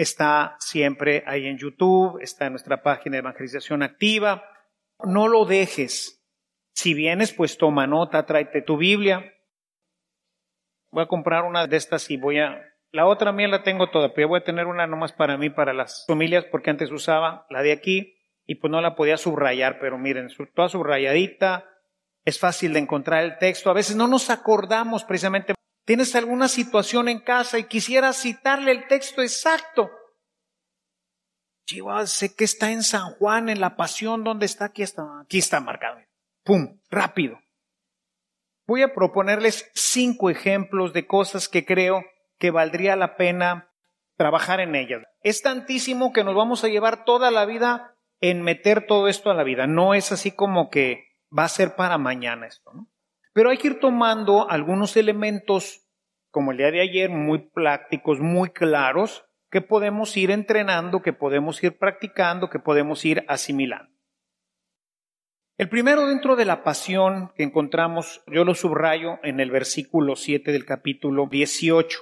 está 0.00 0.56
siempre 0.60 1.22
ahí 1.26 1.46
en 1.46 1.58
YouTube, 1.58 2.18
está 2.22 2.46
en 2.46 2.52
nuestra 2.52 2.82
página 2.82 3.16
de 3.16 3.18
evangelización 3.18 3.82
activa. 3.82 4.42
No 5.04 5.28
lo 5.28 5.44
dejes. 5.44 6.24
Si 6.72 6.94
vienes, 6.94 7.34
pues 7.34 7.58
toma 7.58 7.86
nota, 7.86 8.24
tráete 8.24 8.62
tu 8.62 8.78
Biblia. 8.78 9.34
Voy 10.90 11.04
a 11.04 11.06
comprar 11.06 11.44
una 11.44 11.66
de 11.66 11.76
estas 11.76 12.10
y 12.10 12.16
voy 12.16 12.38
a... 12.38 12.62
La 12.92 13.06
otra 13.06 13.30
mía 13.30 13.46
la 13.48 13.62
tengo 13.62 13.90
toda, 13.90 14.14
pero 14.14 14.28
voy 14.28 14.40
a 14.40 14.44
tener 14.44 14.66
una 14.66 14.86
nomás 14.86 15.12
para 15.12 15.36
mí, 15.36 15.50
para 15.50 15.74
las 15.74 16.06
familias, 16.06 16.46
porque 16.46 16.70
antes 16.70 16.90
usaba 16.90 17.46
la 17.50 17.60
de 17.60 17.72
aquí 17.72 18.16
y 18.46 18.54
pues 18.54 18.70
no 18.70 18.80
la 18.80 18.96
podía 18.96 19.18
subrayar, 19.18 19.78
pero 19.80 19.98
miren, 19.98 20.28
toda 20.54 20.70
subrayadita, 20.70 21.68
es 22.24 22.38
fácil 22.38 22.72
de 22.72 22.80
encontrar 22.80 23.22
el 23.22 23.36
texto. 23.36 23.68
A 23.68 23.74
veces 23.74 23.96
no 23.96 24.08
nos 24.08 24.30
acordamos 24.30 25.04
precisamente 25.04 25.54
Tienes 25.84 26.14
alguna 26.14 26.48
situación 26.48 27.08
en 27.08 27.20
casa 27.20 27.58
y 27.58 27.64
quisieras 27.64 28.20
citarle 28.20 28.72
el 28.72 28.86
texto 28.86 29.22
exacto. 29.22 29.90
Chihuahua, 31.66 32.06
sé 32.06 32.34
que 32.34 32.44
está 32.44 32.70
en 32.70 32.82
San 32.82 33.12
Juan, 33.14 33.48
en 33.48 33.60
la 33.60 33.76
pasión, 33.76 34.24
¿dónde 34.24 34.46
está? 34.46 34.66
Aquí 34.66 34.82
está, 34.82 35.04
aquí 35.22 35.38
está 35.38 35.60
marcado. 35.60 36.00
¡Pum! 36.44 36.80
Rápido. 36.90 37.38
Voy 38.66 38.82
a 38.82 38.94
proponerles 38.94 39.70
cinco 39.74 40.30
ejemplos 40.30 40.92
de 40.92 41.06
cosas 41.06 41.48
que 41.48 41.64
creo 41.64 42.04
que 42.38 42.50
valdría 42.50 42.96
la 42.96 43.16
pena 43.16 43.72
trabajar 44.16 44.60
en 44.60 44.74
ellas. 44.74 45.02
Es 45.22 45.42
tantísimo 45.42 46.12
que 46.12 46.24
nos 46.24 46.34
vamos 46.34 46.62
a 46.62 46.68
llevar 46.68 47.04
toda 47.04 47.30
la 47.30 47.46
vida 47.46 47.96
en 48.20 48.42
meter 48.42 48.86
todo 48.86 49.08
esto 49.08 49.30
a 49.30 49.34
la 49.34 49.44
vida. 49.44 49.66
No 49.66 49.94
es 49.94 50.12
así 50.12 50.32
como 50.32 50.70
que 50.70 51.04
va 51.36 51.44
a 51.44 51.48
ser 51.48 51.74
para 51.74 51.98
mañana 51.98 52.46
esto, 52.46 52.72
¿no? 52.72 52.89
Pero 53.32 53.50
hay 53.50 53.58
que 53.58 53.68
ir 53.68 53.80
tomando 53.80 54.50
algunos 54.50 54.96
elementos, 54.96 55.86
como 56.30 56.52
el 56.52 56.58
día 56.58 56.70
de 56.70 56.80
ayer, 56.80 57.10
muy 57.10 57.50
prácticos, 57.50 58.20
muy 58.20 58.50
claros, 58.50 59.24
que 59.50 59.60
podemos 59.60 60.16
ir 60.16 60.30
entrenando, 60.30 61.02
que 61.02 61.12
podemos 61.12 61.62
ir 61.62 61.76
practicando, 61.78 62.50
que 62.50 62.58
podemos 62.58 63.04
ir 63.04 63.24
asimilando. 63.28 63.90
El 65.58 65.68
primero 65.68 66.06
dentro 66.06 66.36
de 66.36 66.46
la 66.46 66.64
pasión 66.64 67.32
que 67.36 67.42
encontramos, 67.42 68.22
yo 68.26 68.44
lo 68.44 68.54
subrayo 68.54 69.18
en 69.22 69.40
el 69.40 69.50
versículo 69.50 70.16
7 70.16 70.52
del 70.52 70.64
capítulo 70.64 71.26
18. 71.30 71.98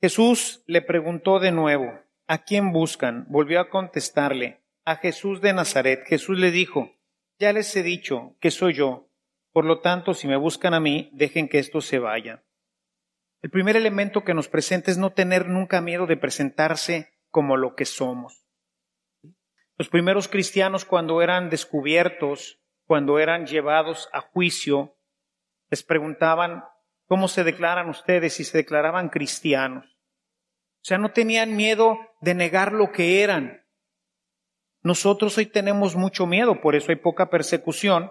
Jesús 0.00 0.64
le 0.66 0.80
preguntó 0.80 1.40
de 1.40 1.52
nuevo, 1.52 1.92
¿a 2.26 2.44
quién 2.44 2.72
buscan? 2.72 3.26
Volvió 3.28 3.60
a 3.60 3.68
contestarle, 3.68 4.64
a 4.84 4.96
Jesús 4.96 5.40
de 5.42 5.52
Nazaret. 5.52 6.04
Jesús 6.06 6.38
le 6.38 6.50
dijo, 6.50 6.90
ya 7.38 7.52
les 7.52 7.74
he 7.76 7.82
dicho 7.82 8.36
que 8.40 8.50
soy 8.50 8.74
yo, 8.74 9.10
por 9.52 9.64
lo 9.64 9.80
tanto, 9.80 10.14
si 10.14 10.26
me 10.26 10.36
buscan 10.36 10.74
a 10.74 10.80
mí, 10.80 11.10
dejen 11.12 11.48
que 11.48 11.58
esto 11.58 11.80
se 11.80 11.98
vaya. 11.98 12.44
El 13.40 13.50
primer 13.50 13.76
elemento 13.76 14.24
que 14.24 14.34
nos 14.34 14.48
presenta 14.48 14.90
es 14.90 14.98
no 14.98 15.12
tener 15.12 15.48
nunca 15.48 15.80
miedo 15.80 16.06
de 16.06 16.16
presentarse 16.16 17.12
como 17.30 17.56
lo 17.56 17.74
que 17.76 17.84
somos. 17.84 18.46
Los 19.76 19.88
primeros 19.88 20.28
cristianos 20.28 20.84
cuando 20.84 21.20
eran 21.20 21.50
descubiertos, 21.50 22.60
cuando 22.86 23.18
eran 23.18 23.46
llevados 23.46 24.08
a 24.12 24.20
juicio, 24.20 24.96
les 25.70 25.82
preguntaban, 25.82 26.64
¿cómo 27.06 27.28
se 27.28 27.44
declaran 27.44 27.88
ustedes 27.88 28.34
si 28.34 28.44
se 28.44 28.58
declaraban 28.58 29.08
cristianos? 29.08 29.84
O 29.86 30.86
sea, 30.86 30.98
no 30.98 31.12
tenían 31.12 31.56
miedo 31.56 31.98
de 32.20 32.34
negar 32.34 32.72
lo 32.72 32.92
que 32.92 33.22
eran. 33.22 33.63
Nosotros 34.84 35.38
hoy 35.38 35.46
tenemos 35.46 35.96
mucho 35.96 36.26
miedo, 36.26 36.60
por 36.60 36.76
eso 36.76 36.92
hay 36.92 36.96
poca 36.96 37.30
persecución, 37.30 38.10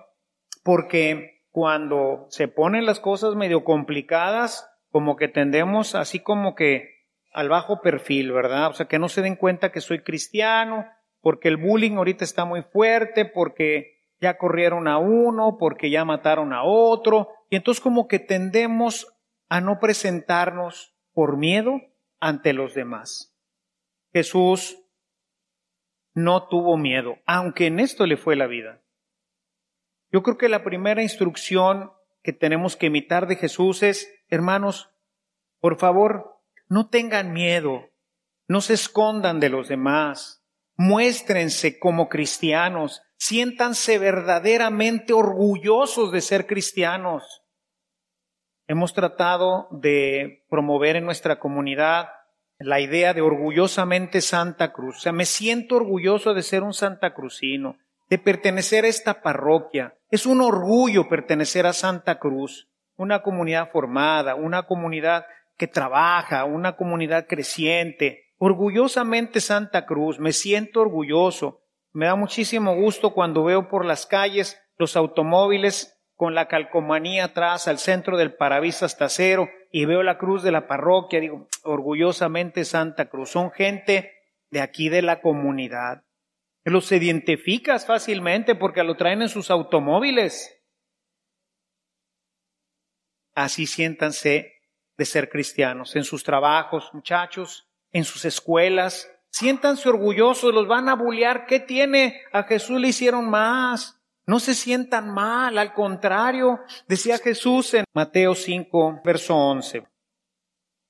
porque 0.64 1.44
cuando 1.52 2.26
se 2.30 2.48
ponen 2.48 2.88
las 2.88 3.00
cosas 3.00 3.36
medio 3.36 3.64
complicadas, 3.64 4.68
como 4.90 5.16
que 5.16 5.28
tendemos 5.28 5.94
así 5.94 6.20
como 6.20 6.56
que 6.56 6.90
al 7.32 7.48
bajo 7.48 7.82
perfil, 7.82 8.32
¿verdad? 8.32 8.72
O 8.72 8.74
sea, 8.74 8.88
que 8.88 8.98
no 8.98 9.08
se 9.08 9.22
den 9.22 9.36
cuenta 9.36 9.72
que 9.72 9.82
soy 9.82 10.02
cristiano, 10.02 10.88
porque 11.22 11.48
el 11.48 11.58
bullying 11.58 11.96
ahorita 11.98 12.26
está 12.26 12.44
muy 12.44 12.64
fuerte, 12.64 13.26
porque 13.26 14.02
ya 14.20 14.40
corrieron 14.40 14.88
a 14.88 14.98
uno, 14.98 15.58
porque 15.60 15.92
ya 15.92 16.06
mataron 16.06 16.54
a 16.54 16.64
otro, 16.64 17.30
y 17.52 17.56
entonces 17.56 17.84
como 17.84 18.08
que 18.08 18.18
tendemos 18.18 19.14
a 19.48 19.62
no 19.62 19.78
presentarnos 19.80 20.96
por 21.14 21.38
miedo 21.38 21.80
ante 22.20 22.52
los 22.52 22.74
demás. 22.74 23.38
Jesús 24.12 24.83
no 26.14 26.48
tuvo 26.48 26.78
miedo, 26.78 27.18
aunque 27.26 27.68
en 27.68 27.80
esto 27.80 28.06
le 28.06 28.18
fue 28.18 28.36
la 28.36 28.48
vida. 28.48 28.82
Yo 30.12 30.22
creo 30.22 30.38
que 30.38 30.50
la 30.50 30.64
primera 30.64 31.02
instrucción 31.02 31.92
que 32.22 32.34
tenemos 32.34 32.76
que 32.76 32.86
imitar 32.88 33.28
de 33.28 33.36
Jesús 33.36 33.84
es, 33.84 34.14
hermanos, 34.30 34.90
por 35.60 35.78
favor, 35.78 36.40
no 36.68 36.90
tengan 36.90 37.34
miedo, 37.34 37.90
no 38.48 38.62
se 38.62 38.74
escondan 38.74 39.40
de 39.40 39.50
los 39.50 39.68
demás, 39.68 40.46
muéstrense 40.76 41.80
como 41.80 42.10
cristianos, 42.10 43.02
siéntanse 43.18 43.98
verdaderamente 43.98 45.14
orgullosos 45.14 46.12
de 46.12 46.22
ser 46.22 46.46
cristianos. 46.46 47.44
Hemos 48.68 48.94
tratado 48.94 49.68
de 49.72 50.46
promover 50.50 50.96
en 50.96 51.06
nuestra 51.06 51.40
comunidad 51.40 52.10
la 52.64 52.80
idea 52.80 53.14
de 53.14 53.22
orgullosamente 53.22 54.22
Santa 54.22 54.74
Cruz. 54.74 54.98
O 54.98 55.00
sea, 55.02 55.12
me 55.12 55.26
siento 55.26 55.76
orgulloso 55.76 56.34
de 56.34 56.42
ser 56.42 56.64
un 56.64 56.74
santacruzino, 56.74 57.78
de 58.10 58.18
pertenecer 58.18 58.86
a 58.86 58.88
esta 58.88 59.22
parroquia. 59.22 59.96
Es 60.10 60.26
un 60.26 60.42
orgullo 60.42 61.08
pertenecer 61.10 61.66
a 61.66 61.74
Santa 61.74 62.20
Cruz, 62.20 62.70
una 62.96 63.22
comunidad 63.22 63.70
formada, 63.72 64.36
una 64.36 64.64
comunidad 64.64 65.26
que 65.58 65.68
trabaja, 65.68 66.46
una 66.46 66.76
comunidad 66.76 67.28
creciente. 67.28 68.32
Orgullosamente 68.38 69.42
Santa 69.42 69.86
Cruz, 69.86 70.20
me 70.20 70.32
siento 70.32 70.82
orgulloso. 70.82 71.62
Me 71.92 72.08
da 72.08 72.16
muchísimo 72.16 72.76
gusto 72.76 73.14
cuando 73.14 73.44
veo 73.44 73.68
por 73.70 73.86
las 73.86 74.06
calles 74.06 74.60
los 74.78 74.96
automóviles 74.96 76.00
con 76.24 76.36
la 76.36 76.48
calcomanía 76.48 77.26
atrás 77.26 77.68
al 77.68 77.80
centro 77.80 78.16
del 78.16 78.34
parabrisas 78.34 78.96
trasero 78.96 79.50
y 79.74 79.84
veo 79.84 80.04
la 80.04 80.18
cruz 80.18 80.42
de 80.42 80.54
la 80.54 80.68
parroquia, 80.68 81.20
digo, 81.20 81.50
orgullosamente 81.64 82.64
Santa 82.64 83.10
Cruz. 83.10 83.32
Son 83.32 83.52
gente 83.52 84.14
de 84.50 84.62
aquí 84.62 84.88
de 84.88 85.02
la 85.02 85.20
comunidad. 85.20 86.06
Los 86.64 86.90
identificas 86.94 87.86
fácilmente 87.86 88.56
porque 88.56 88.86
lo 88.86 88.96
traen 88.96 89.22
en 89.22 89.28
sus 89.28 89.52
automóviles. 89.52 90.64
Así 93.36 93.68
siéntanse 93.68 94.62
de 94.96 95.04
ser 95.04 95.28
cristianos 95.28 95.94
en 95.98 96.06
sus 96.06 96.24
trabajos, 96.24 96.90
muchachos, 96.94 97.68
en 97.92 98.06
sus 98.06 98.24
escuelas. 98.24 99.12
Siéntanse 99.30 99.90
orgullosos, 99.90 100.54
los 100.54 100.70
van 100.70 100.88
a 100.88 100.96
bullear. 100.96 101.48
¿Qué 101.48 101.60
tiene? 101.60 102.22
A 102.32 102.44
Jesús 102.44 102.80
le 102.80 102.88
hicieron 102.88 103.30
más. 103.30 104.00
No 104.26 104.40
se 104.40 104.54
sientan 104.54 105.14
mal, 105.14 105.58
al 105.58 105.74
contrario, 105.74 106.62
decía 106.88 107.18
Jesús 107.18 107.74
en 107.74 107.84
Mateo 107.94 108.36
5, 108.36 109.02
verso 109.04 109.36
11. 109.36 109.86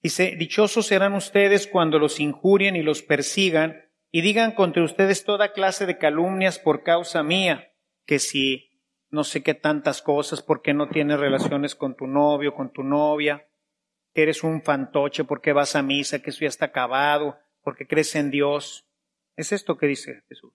Dice, 0.03 0.35
dichosos 0.37 0.87
serán 0.87 1.13
ustedes 1.13 1.65
cuando 1.65 1.97
los 1.97 2.19
injurien 2.19 2.75
y 2.75 2.83
los 2.83 3.01
persigan 3.01 3.89
y 4.11 4.21
digan 4.21 4.51
contra 4.51 4.83
ustedes 4.83 5.23
toda 5.23 5.53
clase 5.53 5.85
de 5.85 5.97
calumnias 5.97 6.59
por 6.59 6.83
causa 6.83 7.23
mía, 7.23 7.71
que 8.05 8.19
si 8.19 8.69
no 9.09 9.23
sé 9.23 9.41
qué 9.41 9.53
tantas 9.53 10.01
cosas, 10.01 10.43
porque 10.43 10.73
no 10.73 10.89
tienes 10.89 11.19
relaciones 11.19 11.73
con 11.73 11.95
tu 11.95 12.05
novio, 12.05 12.53
con 12.53 12.71
tu 12.71 12.83
novia, 12.83 13.47
que 14.13 14.23
eres 14.23 14.43
un 14.43 14.61
fantoche, 14.61 15.23
porque 15.23 15.53
vas 15.53 15.75
a 15.75 15.81
misa, 15.81 16.19
que 16.19 16.29
eso 16.29 16.41
ya 16.41 16.47
está 16.47 16.65
acabado, 16.65 17.39
porque 17.63 17.87
crees 17.87 18.15
en 18.15 18.29
Dios. 18.29 18.85
Es 19.35 19.51
esto 19.51 19.77
que 19.77 19.87
dice 19.87 20.23
Jesús. 20.27 20.53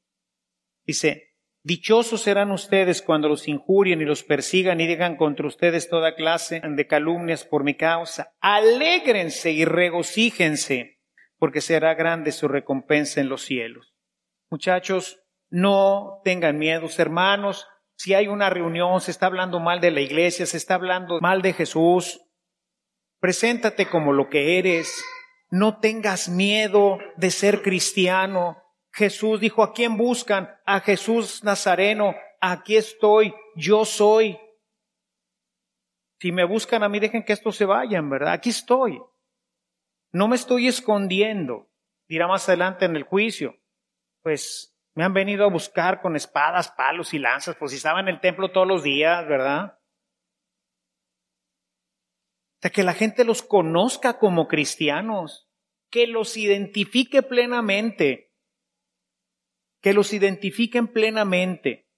Dice, 0.84 1.27
Dichosos 1.68 2.22
serán 2.22 2.50
ustedes 2.50 3.02
cuando 3.02 3.28
los 3.28 3.46
injurien 3.46 4.00
y 4.00 4.06
los 4.06 4.22
persigan 4.22 4.80
y 4.80 4.86
digan 4.86 5.16
contra 5.16 5.46
ustedes 5.46 5.90
toda 5.90 6.14
clase 6.14 6.62
de 6.64 6.86
calumnias 6.86 7.44
por 7.44 7.62
mi 7.62 7.74
causa. 7.74 8.32
Alégrense 8.40 9.50
y 9.50 9.66
regocíjense, 9.66 10.98
porque 11.36 11.60
será 11.60 11.92
grande 11.92 12.32
su 12.32 12.48
recompensa 12.48 13.20
en 13.20 13.28
los 13.28 13.42
cielos. 13.42 13.94
Muchachos, 14.48 15.20
no 15.50 16.22
tengan 16.24 16.56
miedos, 16.56 16.98
hermanos. 16.98 17.66
Si 17.96 18.14
hay 18.14 18.28
una 18.28 18.48
reunión, 18.48 19.02
se 19.02 19.10
está 19.10 19.26
hablando 19.26 19.60
mal 19.60 19.82
de 19.82 19.90
la 19.90 20.00
iglesia, 20.00 20.46
se 20.46 20.56
está 20.56 20.76
hablando 20.76 21.20
mal 21.20 21.42
de 21.42 21.52
Jesús, 21.52 22.22
preséntate 23.20 23.90
como 23.90 24.14
lo 24.14 24.30
que 24.30 24.58
eres. 24.58 25.04
No 25.50 25.80
tengas 25.80 26.30
miedo 26.30 26.96
de 27.18 27.30
ser 27.30 27.60
cristiano. 27.60 28.56
Jesús 28.92 29.40
dijo, 29.40 29.62
¿a 29.62 29.72
quién 29.72 29.96
buscan? 29.96 30.50
A 30.64 30.80
Jesús 30.80 31.44
Nazareno. 31.44 32.14
Aquí 32.40 32.76
estoy, 32.76 33.34
yo 33.54 33.84
soy. 33.84 34.38
Si 36.20 36.32
me 36.32 36.44
buscan 36.44 36.82
a 36.82 36.88
mí, 36.88 36.98
dejen 36.98 37.24
que 37.24 37.32
estos 37.32 37.56
se 37.56 37.64
vayan, 37.64 38.10
¿verdad? 38.10 38.32
Aquí 38.32 38.50
estoy. 38.50 39.00
No 40.12 40.26
me 40.26 40.36
estoy 40.36 40.66
escondiendo. 40.66 41.70
Dirá 42.08 42.26
más 42.26 42.48
adelante 42.48 42.86
en 42.86 42.96
el 42.96 43.04
juicio. 43.04 43.56
Pues 44.22 44.74
me 44.94 45.04
han 45.04 45.14
venido 45.14 45.44
a 45.44 45.50
buscar 45.50 46.00
con 46.00 46.16
espadas, 46.16 46.72
palos 46.72 47.14
y 47.14 47.20
lanzas, 47.20 47.54
pues 47.56 47.70
si 47.70 47.76
estaba 47.76 48.00
en 48.00 48.08
el 48.08 48.20
templo 48.20 48.50
todos 48.50 48.66
los 48.66 48.82
días, 48.82 49.28
¿verdad? 49.28 49.78
De 52.60 52.70
que 52.70 52.82
la 52.82 52.94
gente 52.94 53.24
los 53.24 53.42
conozca 53.42 54.18
como 54.18 54.48
cristianos, 54.48 55.48
que 55.88 56.08
los 56.08 56.36
identifique 56.36 57.22
plenamente 57.22 58.27
que 59.80 59.92
los 59.92 60.12
identifiquen 60.12 60.88
plenamente. 60.88 61.88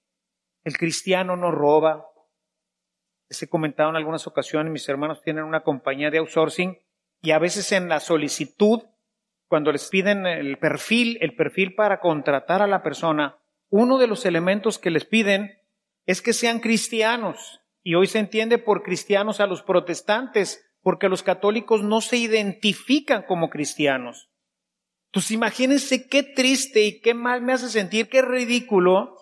El 0.64 0.76
cristiano 0.76 1.36
no 1.36 1.50
roba. 1.50 2.06
Les 3.28 3.42
he 3.42 3.48
comentado 3.48 3.90
en 3.90 3.96
algunas 3.96 4.26
ocasiones, 4.26 4.72
mis 4.72 4.88
hermanos 4.88 5.22
tienen 5.22 5.44
una 5.44 5.62
compañía 5.62 6.10
de 6.10 6.18
outsourcing 6.18 6.78
y 7.22 7.30
a 7.32 7.38
veces 7.38 7.72
en 7.72 7.88
la 7.88 8.00
solicitud, 8.00 8.82
cuando 9.46 9.72
les 9.72 9.88
piden 9.88 10.26
el 10.26 10.58
perfil, 10.58 11.18
el 11.20 11.34
perfil 11.34 11.74
para 11.74 12.00
contratar 12.00 12.62
a 12.62 12.66
la 12.66 12.82
persona, 12.82 13.38
uno 13.68 13.98
de 13.98 14.06
los 14.06 14.24
elementos 14.26 14.78
que 14.78 14.90
les 14.90 15.04
piden 15.04 15.58
es 16.06 16.22
que 16.22 16.32
sean 16.32 16.60
cristianos. 16.60 17.60
Y 17.82 17.94
hoy 17.94 18.06
se 18.06 18.18
entiende 18.18 18.58
por 18.58 18.82
cristianos 18.82 19.40
a 19.40 19.46
los 19.46 19.62
protestantes, 19.62 20.66
porque 20.82 21.08
los 21.08 21.22
católicos 21.22 21.82
no 21.82 22.00
se 22.00 22.16
identifican 22.16 23.22
como 23.22 23.48
cristianos. 23.48 24.30
Entonces 25.11 25.33
imagínense 25.33 26.07
qué 26.07 26.23
triste 26.23 26.83
y 26.85 27.01
qué 27.01 27.14
mal 27.14 27.42
me 27.42 27.53
hace 27.53 27.68
sentir, 27.68 28.09
qué 28.09 28.23
ridículo 28.23 29.16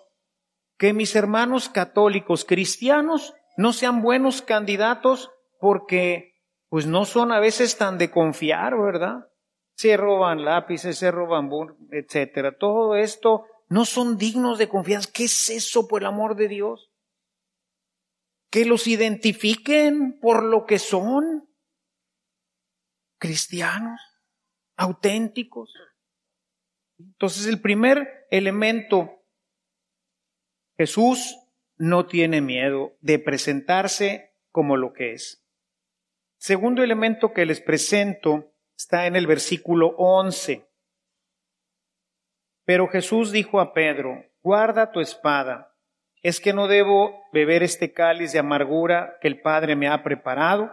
que 0.77 0.93
mis 0.93 1.15
hermanos 1.15 1.67
católicos 1.67 2.45
cristianos 2.45 3.33
no 3.57 3.73
sean 3.73 4.03
buenos 4.03 4.43
candidatos 4.43 5.31
porque 5.59 6.35
pues 6.69 6.85
no 6.85 7.05
son 7.05 7.31
a 7.31 7.39
veces 7.39 7.75
tan 7.77 7.97
de 7.97 8.11
confiar, 8.11 8.77
¿verdad? 8.77 9.31
Se 9.75 9.97
roban 9.97 10.45
lápices, 10.45 10.99
se 10.99 11.09
roban, 11.09 11.49
etcétera. 11.89 12.55
Todo 12.55 12.95
esto 12.95 13.45
no 13.67 13.83
son 13.83 14.19
dignos 14.19 14.59
de 14.59 14.69
confianza. 14.69 15.09
¿Qué 15.11 15.23
es 15.23 15.49
eso, 15.49 15.87
por 15.87 16.03
el 16.03 16.07
amor 16.07 16.35
de 16.35 16.49
Dios? 16.49 16.91
Que 18.51 18.63
los 18.63 18.85
identifiquen 18.85 20.19
por 20.19 20.43
lo 20.43 20.67
que 20.67 20.77
son 20.77 21.49
cristianos 23.17 24.08
auténticos. 24.79 25.73
Entonces 26.97 27.47
el 27.47 27.61
primer 27.61 28.27
elemento, 28.31 29.21
Jesús 30.77 31.37
no 31.75 32.07
tiene 32.07 32.39
miedo 32.39 32.95
de 33.01 33.19
presentarse 33.19 34.33
como 34.51 34.77
lo 34.77 34.93
que 34.93 35.13
es. 35.13 35.45
Segundo 36.37 36.81
elemento 36.81 37.33
que 37.33 37.45
les 37.45 37.59
presento 37.59 38.53
está 38.77 39.05
en 39.05 39.17
el 39.17 39.27
versículo 39.27 39.95
11. 39.97 40.65
Pero 42.63 42.87
Jesús 42.87 43.33
dijo 43.33 43.59
a 43.59 43.73
Pedro, 43.73 44.23
guarda 44.41 44.93
tu 44.93 45.01
espada, 45.01 45.75
¿es 46.21 46.39
que 46.39 46.53
no 46.53 46.67
debo 46.67 47.21
beber 47.33 47.63
este 47.63 47.91
cáliz 47.91 48.31
de 48.31 48.39
amargura 48.39 49.17
que 49.19 49.27
el 49.27 49.41
Padre 49.41 49.75
me 49.75 49.89
ha 49.89 50.03
preparado? 50.03 50.71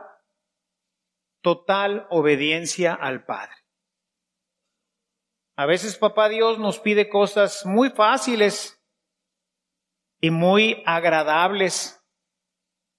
Total 1.41 2.07
obediencia 2.11 2.95
al 2.95 3.25
Padre. 3.25 3.56
A 5.57 5.65
veces 5.65 5.97
papá 5.97 6.29
Dios 6.29 6.59
nos 6.59 6.79
pide 6.79 7.09
cosas 7.09 7.65
muy 7.65 7.89
fáciles 7.89 8.79
y 10.21 10.31
muy 10.31 10.83
agradables, 10.85 11.99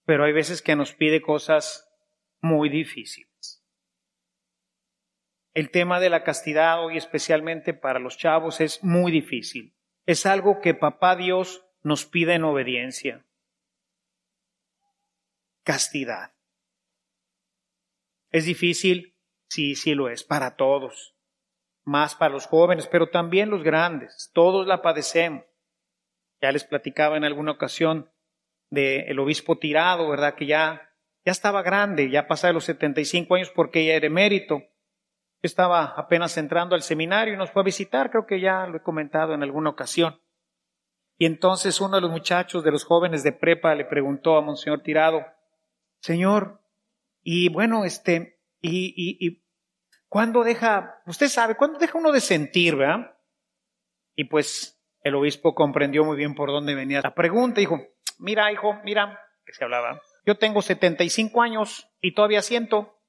pero 0.06 0.24
hay 0.24 0.34
veces 0.34 0.64
que 0.64 0.76
nos 0.76 0.96
pide 0.96 1.22
cosas 1.22 1.88
muy 2.42 2.70
difíciles. 2.70 3.64
El 5.54 5.70
tema 5.70 6.00
de 6.00 6.10
la 6.10 6.24
castidad 6.24 6.84
hoy 6.84 6.98
especialmente 6.98 7.76
para 7.76 8.00
los 8.00 8.18
chavos 8.18 8.60
es 8.60 8.84
muy 8.84 9.12
difícil. 9.12 9.76
Es 10.08 10.26
algo 10.26 10.60
que 10.60 10.74
papá 10.74 11.16
Dios 11.16 11.64
nos 11.84 12.06
pide 12.06 12.34
en 12.34 12.44
obediencia. 12.44 13.24
Castidad. 15.64 16.34
Es 18.32 18.46
difícil, 18.46 19.16
sí, 19.48 19.76
sí 19.76 19.94
lo 19.94 20.10
es, 20.10 20.24
para 20.24 20.56
todos 20.56 21.17
más 21.88 22.16
para 22.16 22.34
los 22.34 22.48
jóvenes, 22.48 22.86
pero 22.86 23.08
también 23.08 23.50
los 23.50 23.64
grandes. 23.64 24.30
Todos 24.34 24.68
la 24.68 24.82
padecemos. 24.82 25.46
Ya 26.42 26.52
les 26.52 26.66
platicaba 26.66 27.16
en 27.16 27.24
alguna 27.24 27.54
ocasión 27.54 28.12
del 28.70 29.18
obispo 29.18 29.58
tirado, 29.58 30.10
¿verdad? 30.10 30.36
Que 30.36 30.48
ya, 30.48 30.92
ya 31.26 31.32
estaba 31.32 31.62
grande, 31.62 32.10
ya 32.10 32.28
pasaba 32.28 32.50
de 32.50 32.56
los 32.56 32.66
75 32.66 33.36
años 33.36 33.52
porque 33.56 33.86
ya 33.86 33.94
era 33.94 34.06
emérito. 34.06 34.64
estaba 35.42 35.94
apenas 35.96 36.38
entrando 36.38 36.76
al 36.76 36.82
seminario 36.82 37.34
y 37.34 37.38
nos 37.38 37.52
fue 37.52 37.62
a 37.62 37.66
visitar, 37.66 38.12
creo 38.12 38.26
que 38.26 38.42
ya 38.42 38.68
lo 38.68 38.78
he 38.78 38.84
comentado 38.84 39.34
en 39.34 39.42
alguna 39.42 39.70
ocasión. 39.70 40.22
Y 41.18 41.26
entonces 41.26 41.80
uno 41.80 41.96
de 41.96 42.02
los 42.02 42.12
muchachos 42.12 42.66
de 42.66 42.72
los 42.72 42.84
jóvenes 42.84 43.24
de 43.24 43.32
prepa 43.32 43.74
le 43.76 43.86
preguntó 43.86 44.36
a 44.36 44.42
Monseñor 44.42 44.82
Tirado, 44.84 45.26
Señor, 46.02 46.62
y 47.24 47.48
bueno, 47.48 47.86
este, 47.86 48.42
y, 48.62 48.94
y 49.26 49.47
¿Cuándo 50.10 50.44
deja, 50.44 51.02
usted 51.06 51.28
sabe, 51.28 51.56
cuándo 51.56 51.80
deja 51.80 51.98
uno 51.98 52.12
de 52.12 52.22
sentir, 52.22 52.76
verdad? 52.76 53.18
Y 54.16 54.26
pues 54.26 54.82
el 55.02 55.16
obispo 55.16 55.54
comprendió 55.54 56.04
muy 56.06 56.18
bien 56.18 56.34
por 56.34 56.50
dónde 56.50 56.76
venía 56.76 57.02
la 57.02 57.14
pregunta. 57.14 57.60
Dijo, 57.60 57.82
mira, 58.18 58.52
hijo, 58.52 58.80
mira, 58.84 59.20
que 59.46 59.54
se 59.54 59.64
hablaba. 59.64 60.02
Yo 60.26 60.38
tengo 60.38 60.62
75 60.62 61.42
años 61.42 61.90
y 62.02 62.14
todavía 62.14 62.42
siento. 62.42 63.00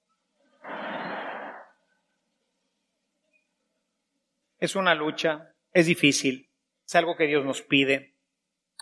Es 4.59 4.75
una 4.75 4.95
lucha, 4.95 5.55
es 5.73 5.87
difícil, 5.87 6.51
es 6.85 6.95
algo 6.97 7.17
que 7.17 7.27
Dios 7.27 7.45
nos 7.45 7.63
pide. 7.63 8.17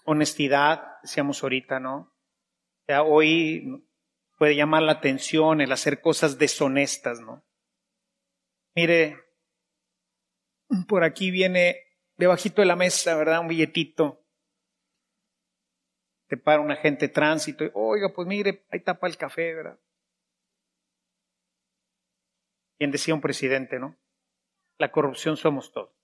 Honestidad, 0.05 0.85
decíamos 1.02 1.42
ahorita, 1.42 1.81
¿no? 1.81 2.14
Sea, 2.87 3.02
hoy 3.02 3.87
puede 4.38 4.57
llamar 4.57 4.83
la 4.83 4.92
atención 4.92 5.61
el 5.61 5.72
hacer 5.72 6.00
cosas 6.00 6.38
deshonestas, 6.38 7.20
¿no? 7.20 7.44
Mire, 8.77 9.25
por 10.87 11.03
aquí 11.03 11.31
viene 11.31 11.79
debajito 12.17 12.61
de 12.61 12.67
la 12.67 12.77
mesa, 12.77 13.17
¿verdad? 13.17 13.41
Un 13.41 13.49
billetito. 13.49 14.23
Te 16.29 16.37
para 16.37 16.61
un 16.61 16.71
agente 16.71 17.07
de 17.07 17.12
tránsito 17.15 17.65
y, 17.65 17.71
oiga, 17.73 18.12
pues 18.15 18.29
mire, 18.29 18.67
ahí 18.71 18.81
tapa 18.81 19.07
el 19.07 19.17
café, 19.17 19.55
¿verdad? 19.55 19.79
Bien 22.79 22.91
decía 22.91 23.15
un 23.15 23.23
presidente, 23.23 23.79
¿no? 23.79 23.97
La 24.77 24.93
corrupción 24.93 25.39
somos 25.39 25.73
todos. 25.73 25.95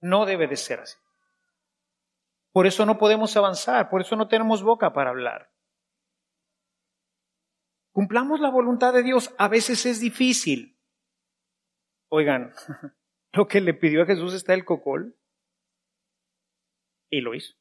No 0.00 0.26
debe 0.26 0.46
de 0.46 0.56
ser 0.56 0.80
así. 0.80 0.98
Por 2.52 2.66
eso 2.66 2.84
no 2.84 2.98
podemos 2.98 3.34
avanzar, 3.34 3.88
por 3.88 4.02
eso 4.02 4.14
no 4.14 4.28
tenemos 4.28 4.62
boca 4.62 4.92
para 4.92 5.10
hablar. 5.10 5.50
Cumplamos 7.92 8.40
la 8.40 8.50
voluntad 8.50 8.92
de 8.92 9.02
Dios. 9.02 9.34
A 9.38 9.48
veces 9.48 9.86
es 9.86 10.00
difícil. 10.00 10.77
Oigan, 12.08 12.52
lo 13.32 13.46
que 13.46 13.60
le 13.60 13.74
pidió 13.74 14.02
a 14.02 14.06
Jesús 14.06 14.34
está 14.34 14.54
el 14.54 14.64
cocol. 14.64 15.16
Y 17.10 17.20
lo 17.20 17.34
hizo. 17.34 17.54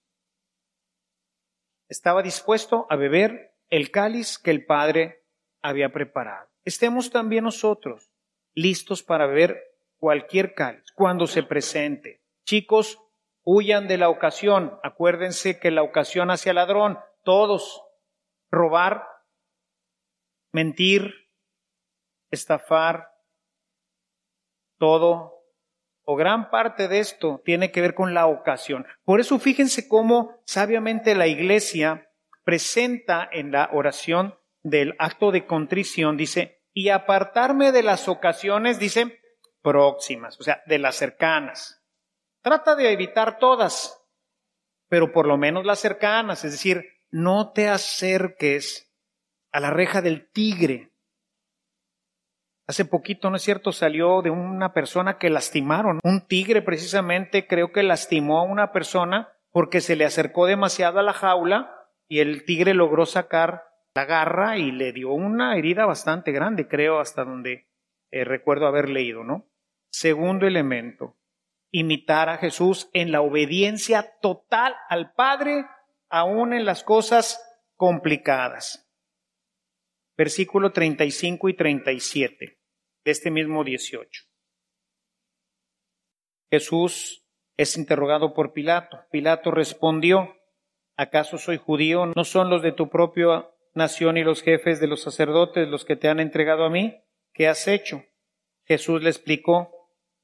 Estaba 1.89 2.21
dispuesto 2.21 2.85
a 2.89 2.95
beber 2.97 3.55
el 3.69 3.91
cáliz 3.91 4.37
que 4.37 4.51
el 4.51 4.65
Padre 4.65 5.25
había 5.61 5.91
preparado. 5.93 6.49
Estemos 6.65 7.11
también 7.11 7.45
nosotros 7.45 8.11
listos 8.53 9.03
para 9.03 9.25
beber 9.25 9.77
cualquier 9.97 10.53
cáliz 10.53 10.91
cuando 10.93 11.27
se 11.27 11.43
presente. 11.43 12.23
Chicos, 12.45 12.99
huyan 13.43 13.87
de 13.87 13.97
la 13.97 14.09
ocasión. 14.09 14.77
Acuérdense 14.83 15.59
que 15.59 15.71
la 15.71 15.83
ocasión 15.83 16.29
hacia 16.29 16.53
ladrón, 16.53 16.99
todos, 17.23 17.81
robar 18.51 19.03
mentir, 20.57 21.13
estafar, 22.31 23.11
todo 24.77 25.37
o 26.03 26.15
gran 26.15 26.49
parte 26.49 26.87
de 26.87 26.99
esto 26.99 27.41
tiene 27.43 27.71
que 27.71 27.81
ver 27.81 27.93
con 27.93 28.13
la 28.13 28.27
ocasión. 28.27 28.85
Por 29.03 29.19
eso 29.19 29.39
fíjense 29.39 29.87
cómo 29.87 30.39
sabiamente 30.45 31.15
la 31.15 31.27
iglesia 31.27 32.09
presenta 32.43 33.27
en 33.31 33.51
la 33.51 33.69
oración 33.73 34.35
del 34.63 34.95
acto 34.99 35.31
de 35.31 35.45
contrición, 35.45 36.15
dice, 36.15 36.63
y 36.73 36.89
apartarme 36.89 37.71
de 37.71 37.83
las 37.83 38.07
ocasiones, 38.07 38.79
dice, 38.79 39.19
próximas, 39.61 40.39
o 40.39 40.43
sea, 40.43 40.61
de 40.65 40.79
las 40.79 40.95
cercanas. 40.95 41.83
Trata 42.41 42.75
de 42.75 42.91
evitar 42.91 43.37
todas, 43.39 44.01
pero 44.87 45.11
por 45.11 45.27
lo 45.27 45.37
menos 45.37 45.65
las 45.65 45.79
cercanas, 45.79 46.45
es 46.45 46.53
decir, 46.53 46.85
no 47.09 47.51
te 47.51 47.67
acerques 47.67 48.93
a 49.51 49.59
la 49.59 49.71
reja 49.71 50.01
del 50.01 50.31
tigre. 50.31 50.93
Hace 52.67 52.83
poquito, 52.83 53.29
¿no 53.29 53.37
es 53.37 53.43
cierto?, 53.43 53.71
salió 53.71 54.21
de 54.21 54.29
una 54.29 54.73
persona 54.73 55.17
que 55.17 55.29
lastimaron. 55.29 55.99
Un 56.03 56.27
tigre 56.27 56.61
precisamente 56.61 57.47
creo 57.47 57.71
que 57.71 57.81
lastimó 57.81 58.39
a 58.39 58.43
una 58.43 58.73
persona 58.73 59.29
porque 59.51 59.79
se 59.79 59.95
le 59.95 60.03
acercó 60.03 60.45
demasiado 60.45 60.99
a 60.99 61.03
la 61.03 61.13
jaula 61.13 61.87
y 62.09 62.19
el 62.19 62.43
tigre 62.43 62.73
logró 62.73 63.05
sacar 63.05 63.63
la 63.95 64.03
garra 64.03 64.57
y 64.57 64.71
le 64.71 64.91
dio 64.91 65.11
una 65.13 65.57
herida 65.57 65.85
bastante 65.85 66.33
grande, 66.33 66.67
creo, 66.67 66.99
hasta 66.99 67.23
donde 67.23 67.69
eh, 68.11 68.25
recuerdo 68.25 68.67
haber 68.67 68.89
leído, 68.89 69.23
¿no? 69.23 69.49
Segundo 69.89 70.45
elemento, 70.45 71.15
imitar 71.71 72.27
a 72.27 72.37
Jesús 72.37 72.89
en 72.91 73.13
la 73.13 73.21
obediencia 73.21 74.17
total 74.21 74.75
al 74.89 75.13
Padre, 75.13 75.65
aún 76.09 76.51
en 76.51 76.65
las 76.65 76.83
cosas 76.83 77.41
complicadas 77.77 78.87
versículo 80.17 80.71
35 80.71 81.49
y 81.49 81.53
37 81.53 82.56
de 83.07 83.11
este 83.11 83.31
mismo 83.31 83.63
18. 83.63 84.25
Jesús 86.51 87.25
es 87.55 87.77
interrogado 87.77 88.33
por 88.33 88.51
Pilato. 88.51 88.99
Pilato 89.11 89.49
respondió, 89.49 90.35
¿acaso 90.97 91.37
soy 91.37 91.55
judío? 91.55 92.07
¿No 92.07 92.25
son 92.25 92.49
los 92.49 92.61
de 92.61 92.73
tu 92.73 92.89
propia 92.89 93.49
nación 93.73 94.17
y 94.17 94.25
los 94.25 94.41
jefes 94.41 94.81
de 94.81 94.87
los 94.87 95.03
sacerdotes 95.03 95.69
los 95.69 95.85
que 95.85 95.95
te 95.95 96.09
han 96.09 96.19
entregado 96.19 96.65
a 96.65 96.69
mí? 96.69 97.01
¿Qué 97.31 97.47
has 97.47 97.69
hecho? 97.69 98.03
Jesús 98.65 99.01
le 99.01 99.09
explicó, 99.09 99.71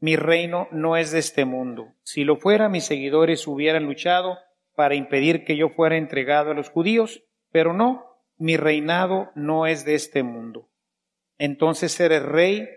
mi 0.02 0.18
reino 0.18 0.68
no 0.72 0.98
es 0.98 1.14
de 1.14 1.20
este 1.20 1.46
mundo. 1.46 1.94
Si 2.04 2.26
lo 2.26 2.36
fuera, 2.36 2.68
mis 2.68 2.84
seguidores 2.84 3.48
hubieran 3.48 3.86
luchado 3.86 4.40
para 4.76 4.96
impedir 4.96 5.46
que 5.46 5.56
yo 5.56 5.70
fuera 5.70 5.96
entregado 5.96 6.52
a 6.52 6.54
los 6.54 6.70
judíos, 6.70 7.24
pero 7.50 7.72
no, 7.72 8.04
mi 8.36 8.58
reinado 8.58 9.32
no 9.36 9.68
es 9.68 9.86
de 9.86 9.96
este 9.96 10.22
mundo. 10.22 10.73
Entonces 11.44 12.00
eres 12.00 12.24
rey. 12.24 12.70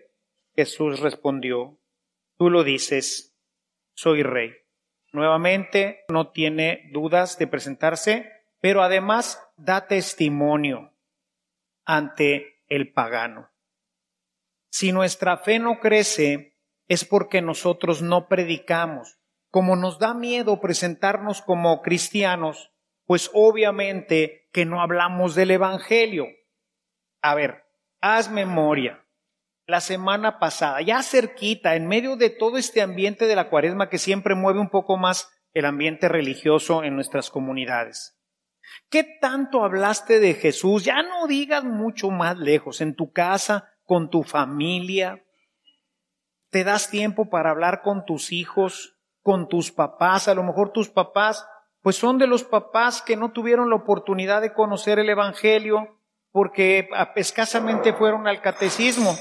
Jesús 0.57 0.99
respondió, 0.99 1.79
tú 2.37 2.51
lo 2.51 2.65
dices, 2.65 3.39
soy 3.95 4.25
rey. 4.25 4.57
Nuevamente 5.13 6.01
no 6.09 6.33
tiene 6.33 6.91
dudas 6.93 7.39
de 7.39 7.47
presentarse, 7.47 8.29
pero 8.61 8.83
además 8.83 9.41
da 9.57 9.87
testimonio 9.87 10.93
ante 11.85 12.65
el 12.67 12.93
pagano. 12.93 13.53
Si 14.69 14.91
nuestra 14.91 15.37
fe 15.37 15.61
no 15.61 15.79
crece, 15.79 16.59
es 16.89 17.05
porque 17.05 17.43
nosotros 17.43 18.03
no 18.03 18.27
predicamos. 18.27 19.21
Como 19.53 19.77
nos 19.77 20.01
da 20.01 20.13
miedo 20.13 20.61
presentarnos 20.61 21.41
como 21.41 21.83
cristianos, 21.83 22.73
pues 23.05 23.31
obviamente 23.33 24.49
que 24.51 24.65
no 24.65 24.81
hablamos 24.83 25.37
del 25.37 25.53
Evangelio. 25.53 26.27
A 27.23 27.37
ver, 27.37 27.66
haz 28.01 28.31
memoria. 28.31 29.05
La 29.67 29.81
semana 29.81 30.39
pasada, 30.39 30.81
ya 30.81 31.03
cerquita, 31.03 31.75
en 31.75 31.89
medio 31.89 32.17
de 32.17 32.31
todo 32.31 32.57
este 32.57 32.83
ambiente 32.83 33.27
de 33.27 33.35
la 33.35 33.49
cuaresma 33.49 33.89
que 33.89 33.99
siempre 33.99 34.35
mueve 34.35 34.61
un 34.61 34.71
poco 34.71 34.97
más 34.97 35.31
el 35.55 35.65
ambiente 35.65 36.09
religioso 36.09 36.85
en 36.85 36.95
nuestras 36.95 37.31
comunidades. 37.31 38.17
¿Qué 38.91 39.05
tanto 39.21 39.65
hablaste 39.65 40.21
de 40.21 40.35
Jesús? 40.35 40.85
Ya 40.85 41.03
no 41.03 41.27
digas 41.27 41.65
mucho 41.65 42.11
más 42.11 42.39
lejos, 42.39 42.81
en 42.81 42.95
tu 42.95 43.11
casa, 43.11 43.73
con 43.85 44.11
tu 44.11 44.23
familia. 44.23 45.25
¿Te 46.51 46.63
das 46.63 46.91
tiempo 46.91 47.29
para 47.29 47.51
hablar 47.51 47.83
con 47.83 48.05
tus 48.05 48.33
hijos, 48.33 48.97
con 49.23 49.49
tus 49.49 49.73
papás? 49.73 50.29
A 50.29 50.35
lo 50.35 50.43
mejor 50.43 50.73
tus 50.73 50.89
papás 50.89 51.47
pues 51.83 51.97
son 51.97 52.19
de 52.19 52.27
los 52.27 52.43
papás 52.43 53.01
que 53.01 53.17
no 53.17 53.31
tuvieron 53.31 53.71
la 53.71 53.77
oportunidad 53.77 54.43
de 54.43 54.53
conocer 54.53 54.99
el 54.99 55.09
Evangelio 55.09 55.96
porque 56.37 56.87
escasamente 57.15 57.95
fueron 57.95 58.29
al 58.29 58.43
catecismo. 58.43 59.19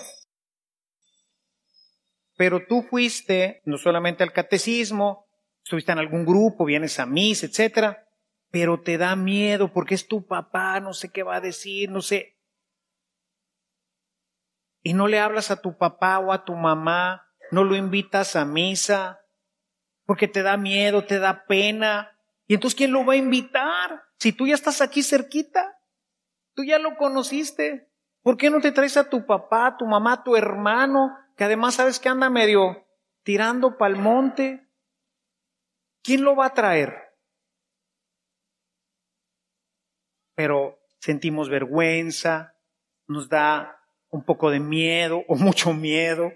Pero 2.35 2.65
tú 2.67 2.81
fuiste 2.81 3.61
no 3.63 3.77
solamente 3.77 4.21
al 4.21 4.33
catecismo, 4.33 5.25
estuviste 5.63 5.93
en 5.93 5.99
algún 5.99 6.25
grupo, 6.25 6.65
vienes 6.65 6.99
a 6.99 7.05
misa, 7.05 7.45
etcétera, 7.45 8.05
pero 8.51 8.81
te 8.81 8.97
da 8.97 9.15
miedo 9.15 9.71
porque 9.71 9.95
es 9.95 10.09
tu 10.09 10.27
papá, 10.27 10.81
no 10.81 10.91
sé 10.91 11.09
qué 11.09 11.23
va 11.23 11.37
a 11.37 11.39
decir, 11.39 11.89
no 11.89 12.01
sé. 12.01 12.37
Y 14.83 14.91
no 14.91 15.07
le 15.07 15.19
hablas 15.19 15.51
a 15.51 15.61
tu 15.61 15.77
papá 15.77 16.19
o 16.19 16.33
a 16.33 16.43
tu 16.43 16.53
mamá, 16.53 17.29
no 17.49 17.63
lo 17.63 17.77
invitas 17.77 18.35
a 18.35 18.43
misa, 18.43 19.21
porque 20.03 20.27
te 20.27 20.43
da 20.43 20.57
miedo, 20.57 21.05
te 21.05 21.19
da 21.19 21.45
pena, 21.45 22.11
y 22.45 22.55
entonces, 22.55 22.75
¿quién 22.75 22.91
lo 22.91 23.05
va 23.05 23.13
a 23.13 23.15
invitar? 23.15 24.03
Si 24.19 24.33
tú 24.33 24.47
ya 24.47 24.53
estás 24.53 24.81
aquí 24.81 25.01
cerquita, 25.01 25.74
tú 26.55 26.63
ya 26.63 26.79
lo 26.79 26.97
conociste. 26.97 27.91
¿Por 28.23 28.37
qué 28.37 28.49
no 28.49 28.59
te 28.59 28.71
traes 28.71 28.97
a 28.97 29.09
tu 29.09 29.25
papá, 29.27 29.75
tu 29.77 29.85
mamá, 29.85 30.23
tu 30.23 30.35
hermano, 30.35 31.15
que 31.37 31.43
además 31.43 31.75
sabes 31.75 31.99
que 31.99 32.09
anda 32.09 32.29
medio 32.29 32.87
tirando 33.23 33.77
pa'l 33.77 33.97
monte? 33.97 34.67
¿Quién 36.01 36.23
lo 36.23 36.35
va 36.35 36.47
a 36.47 36.53
traer? 36.53 36.95
Pero 40.35 40.79
sentimos 40.99 41.49
vergüenza, 41.49 42.55
nos 43.07 43.29
da 43.29 43.79
un 44.09 44.23
poco 44.23 44.49
de 44.49 44.59
miedo 44.59 45.23
o 45.27 45.35
mucho 45.35 45.73
miedo. 45.73 46.31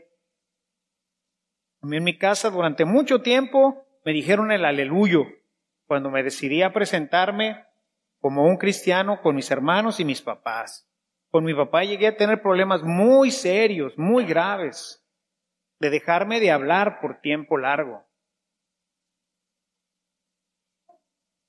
A 1.82 1.88
mí 1.88 1.98
en 1.98 2.04
mi 2.04 2.18
casa 2.18 2.50
durante 2.50 2.86
mucho 2.86 3.22
tiempo 3.22 3.88
me 4.06 4.14
dijeron 4.14 4.52
el 4.52 4.66
aleluyo 4.66 5.26
cuando 5.86 6.12
me 6.12 6.24
decidí 6.24 6.62
a 6.62 6.74
presentarme 6.74 7.66
como 8.20 8.46
un 8.46 8.58
cristiano 8.58 9.22
con 9.22 9.36
mis 9.36 9.50
hermanos 9.52 10.00
y 10.00 10.06
mis 10.06 10.22
papás. 10.22 10.88
Con 11.30 11.44
mi 11.46 11.54
papá 11.54 11.84
llegué 11.84 12.08
a 12.08 12.18
tener 12.18 12.42
problemas 12.42 12.84
muy 12.84 13.32
serios, 13.32 13.98
muy 13.98 14.26
graves, 14.26 15.06
de 15.80 15.90
dejarme 15.90 16.40
de 16.40 16.52
hablar 16.52 17.00
por 17.02 17.22
tiempo 17.22 17.58
largo. 17.58 18.06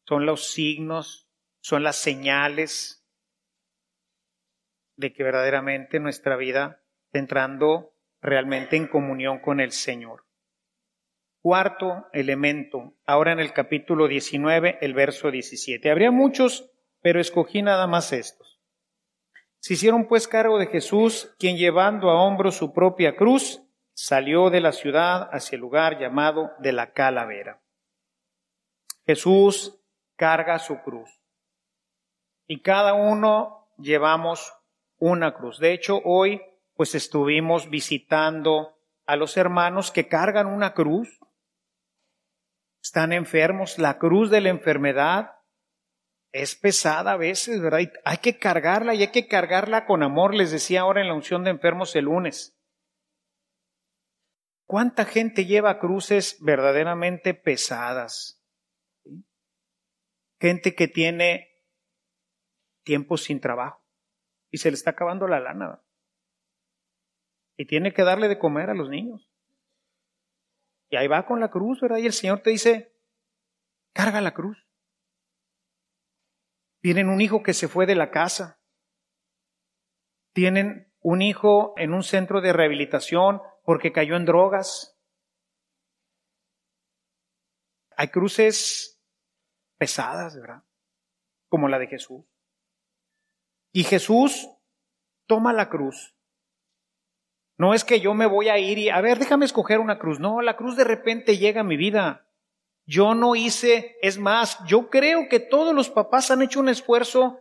Son 0.06 0.26
los 0.26 0.52
signos, 0.52 1.28
son 1.60 1.82
las 1.82 1.96
señales 1.96 3.06
de 4.96 5.12
que 5.12 5.22
verdaderamente 5.22 5.98
nuestra 5.98 6.36
vida 6.36 6.82
está 7.06 7.18
entrando 7.18 7.94
realmente 8.20 8.76
en 8.76 8.86
comunión 8.86 9.38
con 9.38 9.60
el 9.60 9.72
Señor. 9.72 10.26
Cuarto 11.42 12.06
elemento, 12.12 12.92
ahora 13.06 13.32
en 13.32 13.40
el 13.40 13.54
capítulo 13.54 14.08
19, 14.08 14.76
el 14.82 14.92
verso 14.92 15.30
17. 15.30 15.90
Habría 15.90 16.10
muchos, 16.10 16.70
pero 17.00 17.18
escogí 17.18 17.62
nada 17.62 17.86
más 17.86 18.12
estos. 18.12 18.60
Se 19.58 19.72
hicieron 19.72 20.06
pues 20.06 20.28
cargo 20.28 20.58
de 20.58 20.66
Jesús, 20.66 21.34
quien 21.38 21.56
llevando 21.56 22.10
a 22.10 22.22
hombro 22.22 22.50
su 22.50 22.74
propia 22.74 23.16
cruz, 23.16 23.62
salió 23.94 24.50
de 24.50 24.60
la 24.60 24.72
ciudad 24.72 25.30
hacia 25.32 25.56
el 25.56 25.62
lugar 25.62 25.98
llamado 25.98 26.52
de 26.58 26.72
la 26.72 26.92
calavera. 26.92 27.62
Jesús 29.06 29.80
carga 30.16 30.58
su 30.58 30.82
cruz. 30.82 31.22
Y 32.46 32.60
cada 32.60 32.92
uno 32.92 33.68
llevamos 33.78 34.52
una 34.98 35.32
cruz. 35.32 35.58
De 35.58 35.72
hecho, 35.72 36.02
hoy 36.04 36.42
pues 36.74 36.94
estuvimos 36.94 37.70
visitando 37.70 38.76
a 39.06 39.16
los 39.16 39.36
hermanos 39.36 39.90
que 39.90 40.08
cargan 40.08 40.46
una 40.46 40.72
cruz 40.72 41.19
están 42.90 43.12
enfermos, 43.12 43.78
la 43.78 43.98
cruz 43.98 44.30
de 44.30 44.40
la 44.40 44.48
enfermedad 44.48 45.36
es 46.32 46.56
pesada 46.56 47.12
a 47.12 47.16
veces, 47.16 47.60
¿verdad? 47.62 47.82
hay 48.04 48.16
que 48.16 48.36
cargarla 48.36 48.94
y 48.94 49.02
hay 49.02 49.12
que 49.12 49.28
cargarla 49.28 49.86
con 49.86 50.02
amor, 50.02 50.34
les 50.34 50.50
decía 50.50 50.80
ahora 50.80 51.00
en 51.00 51.06
la 51.06 51.14
unción 51.14 51.44
de 51.44 51.50
enfermos 51.50 51.94
el 51.94 52.06
lunes. 52.06 52.60
¿Cuánta 54.66 55.04
gente 55.04 55.46
lleva 55.46 55.78
cruces 55.78 56.38
verdaderamente 56.40 57.32
pesadas? 57.32 58.44
Gente 60.40 60.74
que 60.74 60.88
tiene 60.88 61.48
tiempo 62.82 63.16
sin 63.16 63.40
trabajo 63.40 63.84
y 64.50 64.58
se 64.58 64.68
le 64.68 64.74
está 64.74 64.90
acabando 64.90 65.28
la 65.28 65.38
lana. 65.38 65.80
Y 67.56 67.66
tiene 67.66 67.92
que 67.92 68.02
darle 68.02 68.26
de 68.26 68.40
comer 68.40 68.68
a 68.68 68.74
los 68.74 68.88
niños. 68.88 69.29
Y 70.90 70.96
ahí 70.96 71.06
va 71.06 71.24
con 71.24 71.40
la 71.40 71.50
cruz, 71.50 71.80
¿verdad? 71.80 71.98
Y 71.98 72.06
el 72.06 72.12
Señor 72.12 72.40
te 72.40 72.50
dice, 72.50 72.96
carga 73.92 74.20
la 74.20 74.34
cruz. 74.34 74.66
Tienen 76.80 77.08
un 77.08 77.20
hijo 77.20 77.42
que 77.42 77.54
se 77.54 77.68
fue 77.68 77.86
de 77.86 77.94
la 77.94 78.10
casa. 78.10 78.60
Tienen 80.32 80.92
un 81.00 81.22
hijo 81.22 81.74
en 81.76 81.94
un 81.94 82.02
centro 82.02 82.40
de 82.40 82.52
rehabilitación 82.52 83.40
porque 83.64 83.92
cayó 83.92 84.16
en 84.16 84.24
drogas. 84.24 84.98
Hay 87.96 88.08
cruces 88.08 89.00
pesadas, 89.78 90.34
¿verdad? 90.36 90.64
Como 91.48 91.68
la 91.68 91.78
de 91.78 91.86
Jesús. 91.86 92.24
Y 93.72 93.84
Jesús 93.84 94.48
toma 95.26 95.52
la 95.52 95.68
cruz 95.68 96.16
no 97.60 97.74
es 97.74 97.84
que 97.84 98.00
yo 98.00 98.14
me 98.14 98.24
voy 98.24 98.48
a 98.48 98.56
ir 98.56 98.78
y, 98.78 98.88
a 98.88 99.02
ver, 99.02 99.18
déjame 99.18 99.44
escoger 99.44 99.80
una 99.80 99.98
cruz. 99.98 100.18
No, 100.18 100.40
la 100.40 100.56
cruz 100.56 100.78
de 100.78 100.84
repente 100.84 101.36
llega 101.36 101.60
a 101.60 101.64
mi 101.64 101.76
vida. 101.76 102.26
Yo 102.86 103.14
no 103.14 103.36
hice, 103.36 103.98
es 104.00 104.16
más, 104.16 104.56
yo 104.64 104.88
creo 104.88 105.28
que 105.28 105.40
todos 105.40 105.74
los 105.74 105.90
papás 105.90 106.30
han 106.30 106.40
hecho 106.40 106.58
un 106.58 106.70
esfuerzo, 106.70 107.38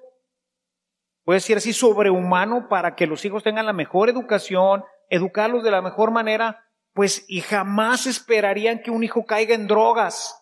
puede 1.23 1.37
decir 1.37 1.55
así, 1.55 1.71
sobrehumano 1.71 2.67
para 2.67 2.95
que 2.95 3.07
los 3.07 3.23
hijos 3.23 3.43
tengan 3.43 3.65
la 3.65 3.71
mejor 3.71 4.09
educación, 4.09 4.83
educarlos 5.07 5.63
de 5.63 5.71
la 5.71 5.81
mejor 5.81 6.11
manera, 6.11 6.65
pues 6.91 7.23
y 7.29 7.39
jamás 7.39 8.05
esperarían 8.05 8.83
que 8.83 8.91
un 8.91 9.05
hijo 9.05 9.25
caiga 9.25 9.55
en 9.55 9.67
drogas. 9.67 10.35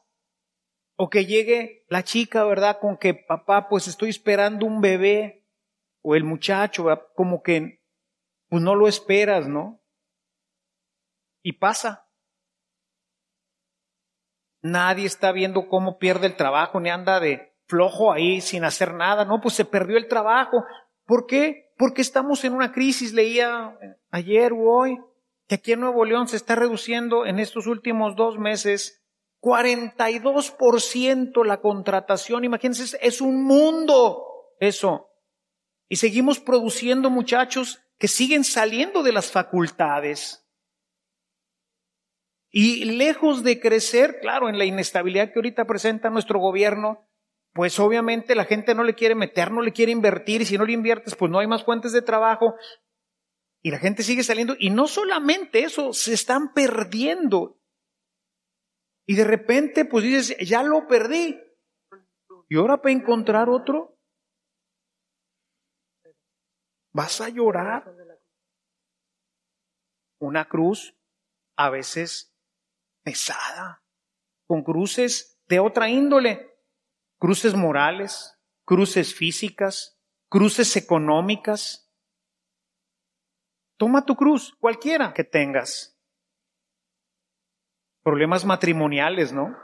O 0.96 1.12
que 1.12 1.28
llegue 1.28 1.86
la 1.88 2.02
chica, 2.02 2.44
¿verdad? 2.46 2.80
Con 2.80 2.98
que 2.98 3.14
papá, 3.14 3.70
pues 3.70 3.88
estoy 3.88 4.10
esperando 4.10 4.66
un 4.66 4.82
bebé. 4.82 5.46
O 6.02 6.16
el 6.16 6.24
muchacho, 6.24 6.86
¿verdad? 6.86 7.04
como 7.16 7.44
que 7.44 7.77
pues 8.50 8.62
no 8.62 8.76
lo 8.76 8.88
esperas, 8.88 9.48
¿no? 9.48 9.82
Y 11.44 11.54
pasa. 11.54 12.08
Nadie 14.62 15.06
está 15.06 15.32
viendo 15.32 15.68
cómo 15.68 15.98
pierde 15.98 16.28
el 16.28 16.36
trabajo, 16.36 16.80
ni 16.80 16.90
anda 16.90 17.20
de 17.20 17.54
flojo 17.68 18.12
ahí 18.12 18.42
sin 18.42 18.64
hacer 18.64 18.94
nada. 18.94 19.26
No, 19.26 19.40
pues 19.42 19.54
se 19.54 19.66
perdió 19.66 19.98
el 19.98 20.08
trabajo. 20.08 20.64
¿Por 21.06 21.26
qué? 21.26 21.74
Porque 21.78 22.02
estamos 22.02 22.44
en 22.44 22.54
una 22.54 22.72
crisis, 22.72 23.14
leía 23.14 23.78
ayer 24.12 24.54
o 24.54 24.62
hoy, 24.62 25.00
que 25.48 25.56
aquí 25.56 25.74
en 25.74 25.82
Nuevo 25.82 26.06
León 26.06 26.28
se 26.28 26.38
está 26.38 26.56
reduciendo 26.56 27.26
en 27.26 27.40
estos 27.40 27.68
últimos 27.68 28.16
dos 28.16 28.38
meses 28.38 29.04
42% 29.42 31.46
la 31.46 31.62
contratación. 31.62 32.44
Imagínense, 32.44 32.98
es 33.02 33.22
un 33.22 33.44
mundo 33.44 34.24
eso. 34.60 35.10
Y 35.88 35.98
seguimos 35.98 36.40
produciendo 36.40 37.10
muchachos 37.10 37.82
que 38.00 38.08
siguen 38.08 38.44
saliendo 38.44 39.04
de 39.04 39.12
las 39.12 39.32
facultades. 39.32 40.48
Y 42.50 42.86
lejos 42.86 43.44
de 43.44 43.60
crecer, 43.60 44.20
claro, 44.22 44.50
en 44.50 44.58
la 44.58 44.66
inestabilidad 44.66 45.32
que 45.32 45.40
ahorita 45.40 45.66
presenta 45.66 46.10
nuestro 46.10 46.40
gobierno, 46.40 47.08
pues 47.54 47.80
obviamente 47.80 48.36
la 48.36 48.46
gente 48.46 48.76
no 48.76 48.84
le 48.84 48.96
quiere 48.96 49.16
meter, 49.16 49.52
no 49.52 49.62
le 49.62 49.74
quiere 49.74 49.92
invertir, 49.92 50.42
y 50.42 50.46
si 50.46 50.58
no 50.58 50.66
le 50.66 50.74
inviertes, 50.74 51.16
pues 51.16 51.32
no 51.32 51.40
hay 51.40 51.48
más 51.48 51.64
fuentes 51.64 51.92
de 51.92 52.02
trabajo. 52.02 52.56
Y 53.64 53.72
la 53.72 53.80
gente 53.80 54.04
sigue 54.04 54.24
saliendo, 54.24 54.56
y 54.60 54.70
no 54.70 54.88
solamente 54.88 55.60
eso, 55.64 55.92
se 55.92 56.14
están 56.14 56.54
perdiendo. 56.54 57.60
Y 59.08 59.16
de 59.16 59.24
repente, 59.24 59.86
pues 59.86 60.04
dices, 60.04 60.38
ya 60.48 60.64
lo 60.64 60.88
perdí. 60.88 61.40
¿Y 62.50 62.58
ahora 62.58 62.82
para 62.82 62.94
encontrar 62.94 63.50
otro? 63.50 63.97
Vas 66.98 67.22
a 67.22 67.30
llorar. 67.30 67.96
Una 70.20 70.50
cruz 70.50 70.98
a 71.56 71.70
veces 71.70 72.36
pesada, 73.04 73.84
con 74.48 74.64
cruces 74.64 75.40
de 75.46 75.60
otra 75.60 75.90
índole, 75.90 76.60
cruces 77.20 77.54
morales, 77.54 78.42
cruces 78.66 79.14
físicas, 79.14 80.02
cruces 80.28 80.76
económicas. 80.76 81.88
Toma 83.78 84.04
tu 84.04 84.16
cruz, 84.16 84.56
cualquiera 84.60 85.14
que 85.14 85.24
tengas. 85.24 86.02
Problemas 88.02 88.44
matrimoniales, 88.44 89.32
¿no? 89.32 89.56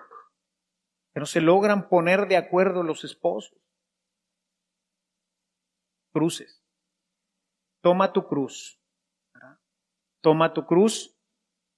Que 1.15 1.19
no 1.19 1.25
se 1.25 1.41
logran 1.41 1.89
poner 1.89 2.27
de 2.27 2.37
acuerdo 2.37 2.83
los 2.83 3.03
esposos. 3.03 3.57
Cruces. 6.11 6.62
Toma 7.83 8.13
tu 8.13 8.25
cruz. 8.25 8.79
Toma 10.21 10.53
tu 10.53 10.65
cruz 10.65 11.19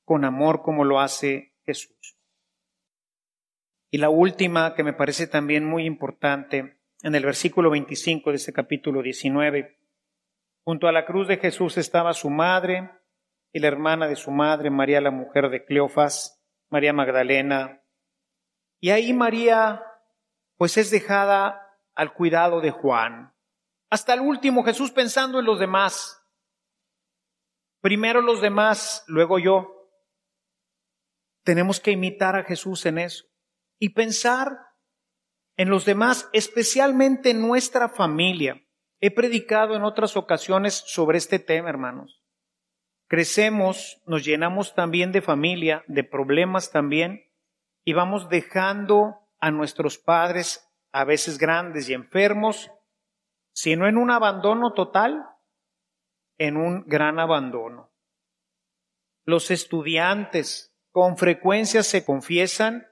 con 0.05 0.23
amor 0.23 0.61
como 0.61 0.85
lo 0.85 0.99
hace 0.99 1.55
Jesús. 1.65 2.15
Y 3.89 3.97
la 3.97 4.09
última 4.09 4.75
que 4.75 4.83
me 4.83 4.93
parece 4.93 5.25
también 5.25 5.65
muy 5.65 5.85
importante, 5.85 6.79
en 7.01 7.15
el 7.15 7.25
versículo 7.25 7.71
25 7.71 8.29
de 8.29 8.35
ese 8.35 8.53
capítulo 8.53 9.01
19, 9.01 9.79
junto 10.63 10.87
a 10.87 10.91
la 10.91 11.07
cruz 11.07 11.27
de 11.27 11.37
Jesús 11.37 11.75
estaba 11.79 12.13
su 12.13 12.29
madre 12.29 12.91
y 13.51 13.59
la 13.59 13.67
hermana 13.67 14.07
de 14.07 14.15
su 14.15 14.29
madre, 14.29 14.69
María 14.69 15.01
la 15.01 15.09
mujer 15.09 15.49
de 15.49 15.65
Cleofas, 15.65 16.39
María 16.69 16.93
Magdalena. 16.93 17.81
Y 18.79 18.91
ahí 18.91 19.11
María 19.11 19.81
pues 20.55 20.77
es 20.77 20.91
dejada 20.91 21.79
al 21.95 22.13
cuidado 22.13 22.61
de 22.61 22.69
Juan. 22.69 23.34
Hasta 23.89 24.13
el 24.13 24.21
último 24.21 24.63
Jesús 24.63 24.91
pensando 24.91 25.39
en 25.39 25.45
los 25.45 25.59
demás. 25.59 26.21
Primero 27.81 28.21
los 28.21 28.41
demás, 28.41 29.03
luego 29.07 29.39
yo. 29.39 29.71
Tenemos 31.43 31.79
que 31.79 31.91
imitar 31.91 32.35
a 32.35 32.43
Jesús 32.43 32.85
en 32.85 32.97
eso 32.97 33.25
y 33.77 33.89
pensar 33.89 34.57
en 35.57 35.69
los 35.69 35.85
demás, 35.85 36.29
especialmente 36.33 37.29
en 37.29 37.41
nuestra 37.41 37.89
familia. 37.89 38.61
He 38.99 39.11
predicado 39.11 39.75
en 39.75 39.83
otras 39.83 40.17
ocasiones 40.17 40.83
sobre 40.87 41.17
este 41.17 41.39
tema, 41.39 41.69
hermanos. 41.69 42.23
Crecemos, 43.07 44.01
nos 44.07 44.25
llenamos 44.25 44.73
también 44.73 45.11
de 45.11 45.21
familia, 45.21 45.83
de 45.87 46.03
problemas 46.03 46.71
también, 46.71 47.31
y 47.83 47.93
vamos 47.93 48.29
dejando 48.29 49.19
a 49.39 49.51
nuestros 49.51 49.99
padres, 49.99 50.67
a 50.91 51.03
veces 51.03 51.37
grandes 51.37 51.87
y 51.87 51.93
enfermos, 51.93 52.71
sino 53.55 53.87
en 53.87 53.97
un 53.97 54.11
abandono 54.11 54.73
total, 54.73 55.25
en 56.37 56.57
un 56.57 56.83
gran 56.85 57.19
abandono. 57.19 57.89
Los 59.23 59.49
estudiantes 59.49 60.75
con 60.91 61.17
frecuencia 61.17 61.81
se 61.81 62.03
confiesan 62.03 62.85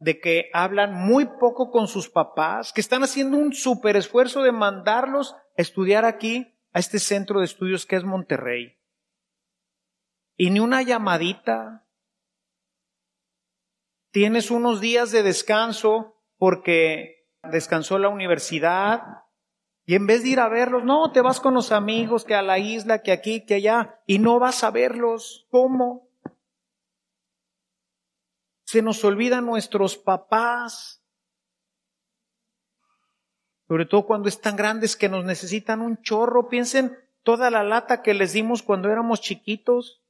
de 0.00 0.18
que 0.18 0.50
hablan 0.52 0.92
muy 0.92 1.26
poco 1.38 1.70
con 1.70 1.86
sus 1.86 2.10
papás, 2.10 2.72
que 2.72 2.80
están 2.80 3.04
haciendo 3.04 3.36
un 3.36 3.52
súper 3.52 3.96
esfuerzo 3.96 4.42
de 4.42 4.50
mandarlos 4.50 5.34
a 5.34 5.62
estudiar 5.62 6.04
aquí, 6.04 6.58
a 6.72 6.80
este 6.80 6.98
centro 6.98 7.38
de 7.38 7.44
estudios 7.44 7.86
que 7.86 7.94
es 7.94 8.02
Monterrey. 8.02 8.80
Y 10.36 10.50
ni 10.50 10.58
una 10.58 10.82
llamadita. 10.82 11.86
Tienes 14.10 14.50
unos 14.50 14.80
días 14.80 15.12
de 15.12 15.22
descanso 15.22 16.20
porque 16.38 17.28
descansó 17.44 17.98
la 17.98 18.08
universidad. 18.08 19.22
Y 19.84 19.96
en 19.96 20.06
vez 20.06 20.22
de 20.22 20.30
ir 20.30 20.40
a 20.40 20.48
verlos, 20.48 20.84
no, 20.84 21.10
te 21.10 21.20
vas 21.20 21.40
con 21.40 21.54
los 21.54 21.72
amigos, 21.72 22.24
que 22.24 22.34
a 22.34 22.42
la 22.42 22.58
isla, 22.58 23.02
que 23.02 23.10
aquí, 23.10 23.44
que 23.44 23.54
allá, 23.54 24.00
y 24.06 24.18
no 24.18 24.38
vas 24.38 24.62
a 24.62 24.70
verlos. 24.70 25.46
¿Cómo? 25.50 26.08
Se 28.64 28.80
nos 28.80 29.04
olvidan 29.04 29.44
nuestros 29.44 29.96
papás. 29.96 31.02
Sobre 33.66 33.86
todo 33.86 34.06
cuando 34.06 34.28
están 34.28 34.56
grandes 34.56 34.96
que 34.96 35.08
nos 35.08 35.24
necesitan 35.24 35.80
un 35.80 36.00
chorro. 36.02 36.48
Piensen 36.48 36.96
toda 37.22 37.50
la 37.50 37.64
lata 37.64 38.02
que 38.02 38.14
les 38.14 38.32
dimos 38.32 38.62
cuando 38.62 38.88
éramos 38.88 39.20
chiquitos. 39.20 40.02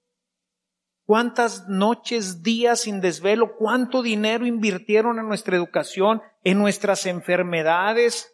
Cuántas 1.04 1.68
noches, 1.68 2.42
días 2.42 2.82
sin 2.82 3.00
desvelo, 3.00 3.56
cuánto 3.56 4.02
dinero 4.02 4.46
invirtieron 4.46 5.18
en 5.18 5.26
nuestra 5.26 5.56
educación, 5.56 6.22
en 6.44 6.58
nuestras 6.58 7.06
enfermedades. 7.06 8.32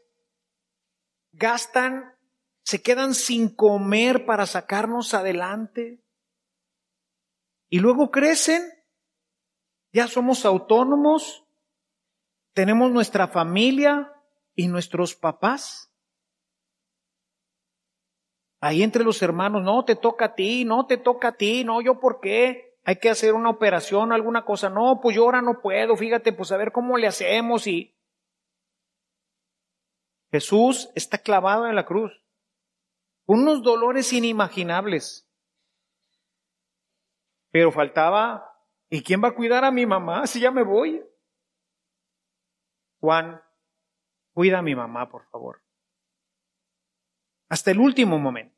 Gastan, 1.39 2.15
se 2.65 2.83
quedan 2.83 3.15
sin 3.15 3.55
comer 3.55 4.27
para 4.27 4.45
sacarnos 4.45 5.15
adelante. 5.15 6.03
Y 7.71 7.79
luego 7.79 8.11
crecen, 8.11 8.63
ya 9.93 10.09
somos 10.09 10.45
autónomos, 10.45 11.45
tenemos 12.55 12.91
nuestra 12.91 13.29
familia 13.29 14.13
y 14.55 14.67
nuestros 14.69 15.15
papás. 15.15 15.93
Ahí 18.61 18.83
entre 18.83 19.05
los 19.05 19.23
hermanos, 19.23 19.63
no 19.63 19.85
te 19.85 19.95
toca 19.95 20.27
a 20.27 20.35
ti, 20.35 20.65
no 20.65 20.87
te 20.87 20.97
toca 20.97 21.29
a 21.29 21.37
ti, 21.37 21.63
no, 21.65 21.81
yo 21.81 22.01
por 22.01 22.21
qué. 22.21 22.77
Hay 22.85 22.97
que 22.97 23.11
hacer 23.11 23.35
una 23.35 23.51
operación, 23.51 24.13
alguna 24.13 24.45
cosa. 24.45 24.71
No, 24.71 25.01
pues 25.01 25.15
yo 25.15 25.25
ahora 25.25 25.43
no 25.43 25.61
puedo, 25.61 25.95
fíjate, 25.97 26.33
pues 26.33 26.51
a 26.51 26.57
ver 26.57 26.73
cómo 26.73 26.99
le 26.99 27.07
hacemos 27.07 27.67
y... 27.67 27.95
Jesús 30.31 30.91
está 30.95 31.19
clavado 31.19 31.67
en 31.67 31.75
la 31.75 31.87
cruz. 31.87 32.13
Unos 33.27 33.63
dolores 33.63 34.13
inimaginables. 34.13 35.29
Pero 37.51 37.73
faltaba, 37.73 38.55
¿y 38.91 39.03
quién 39.03 39.23
va 39.23 39.29
a 39.29 39.35
cuidar 39.35 39.65
a 39.65 39.71
mi 39.71 39.87
mamá 39.87 40.27
si 40.27 40.41
ya 40.41 40.51
me 40.51 40.63
voy? 40.63 41.03
Juan, 43.01 43.43
cuida 44.35 44.59
a 44.59 44.63
mi 44.63 44.75
mamá, 44.75 45.09
por 45.09 45.25
favor 45.31 45.63
hasta 47.49 47.71
el 47.71 47.81
último 47.81 48.19
momento. 48.19 48.57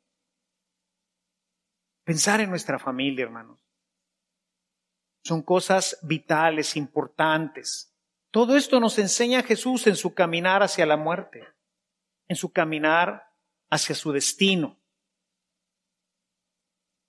Pensar 2.03 2.41
en 2.41 2.49
nuestra 2.49 2.79
familia, 2.79 3.23
hermanos. 3.23 3.59
Son 5.23 5.43
cosas 5.43 5.99
vitales, 6.01 6.75
importantes. 6.75 7.95
Todo 8.31 8.55
esto 8.57 8.79
nos 8.79 8.97
enseña 8.97 9.43
Jesús 9.43 9.87
en 9.87 9.95
su 9.95 10.13
caminar 10.13 10.63
hacia 10.63 10.85
la 10.85 10.97
muerte, 10.97 11.47
en 12.31 12.37
su 12.37 12.51
caminar 12.51 13.27
hacia 13.69 13.93
su 13.93 14.13
destino. 14.13 14.79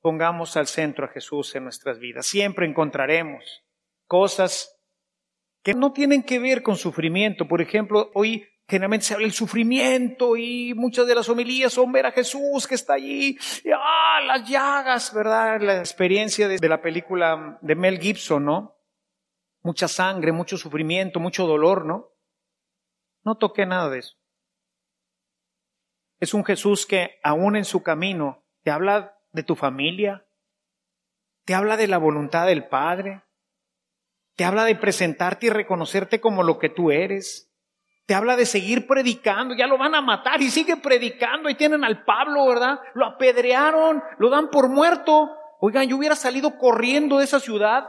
Pongamos 0.01 0.57
al 0.57 0.67
centro 0.67 1.07
a 1.07 1.09
Jesús 1.09 1.55
en 1.55 1.63
nuestras 1.63 2.01
vidas. 2.01 2.27
Siempre 2.27 2.67
encontraremos 2.67 3.63
cosas 4.07 4.77
que 5.63 5.75
no 5.75 5.93
tienen 5.93 6.25
que 6.25 6.41
ver 6.41 6.65
con 6.65 6.77
sufrimiento. 6.77 7.47
Por 7.47 7.63
ejemplo, 7.63 8.11
hoy 8.15 8.49
Generalmente 8.69 9.05
se 9.05 9.15
habla 9.15 9.25
del 9.25 9.35
sufrimiento 9.35 10.37
y 10.37 10.73
muchas 10.75 11.07
de 11.07 11.17
las 11.17 11.29
homilías 11.29 11.73
son 11.73 11.93
ver 11.93 12.07
a 12.07 12.13
Jesús 12.13 12.67
que 12.67 12.77
está 12.77 12.95
allí, 12.95 13.37
y, 13.65 13.71
ah, 13.71 14.21
las 14.25 14.49
llagas, 14.49 15.13
¿verdad? 15.13 15.61
La 15.61 15.81
experiencia 15.81 16.49
de, 16.49 16.59
de 16.59 16.69
la 16.69 16.81
película 16.81 17.59
de 17.61 17.75
Mel 17.75 17.99
Gibson, 17.99 18.45
¿no? 18.45 18.79
Mucha 19.63 19.89
sangre, 19.89 20.33
mucho 20.33 20.57
sufrimiento, 20.57 21.21
mucho 21.21 21.47
dolor, 21.47 21.85
¿no? 21.85 22.13
No 23.25 23.37
toqué 23.37 23.67
nada 23.67 23.91
de 23.91 23.99
eso. 23.99 24.22
Es 26.23 26.35
un 26.35 26.45
Jesús 26.45 26.87
que 26.87 27.19
aún 27.25 27.57
en 27.57 27.65
su 27.65 27.83
camino 27.83 28.45
te 28.63 28.71
habla 28.71 29.19
de 29.33 29.43
tu 29.43 29.57
familia, 29.57 30.25
te 31.45 31.53
habla 31.53 31.77
de 31.77 31.89
la 31.89 31.99
voluntad 31.99 32.47
del 32.47 32.69
Padre, 32.69 33.25
te 34.37 34.45
habla 34.45 34.63
de 34.63 34.77
presentarte 34.77 35.47
y 35.47 35.51
reconocerte 35.51 36.21
como 36.21 36.45
lo 36.45 36.61
que 36.61 36.69
tú 36.69 36.93
eres, 36.93 37.53
te 38.07 38.15
habla 38.15 38.37
de 38.37 38.47
seguir 38.47 38.87
predicando, 38.87 39.57
ya 39.57 39.67
lo 39.67 39.77
van 39.77 39.97
a 39.97 40.01
matar 40.01 40.41
y 40.41 40.49
sigue 40.49 40.77
predicando. 40.77 41.51
Y 41.51 41.57
tienen 41.57 41.83
al 41.83 42.05
Pablo, 42.05 42.47
¿verdad? 42.47 42.79
Lo 42.95 43.05
apedrearon, 43.05 44.01
lo 44.19 44.31
dan 44.31 44.49
por 44.49 44.69
muerto. 44.69 45.29
Oigan, 45.59 45.89
yo 45.89 45.97
hubiera 45.97 46.15
salido 46.15 46.57
corriendo 46.57 47.19
de 47.19 47.25
esa 47.25 47.41
ciudad. 47.41 47.85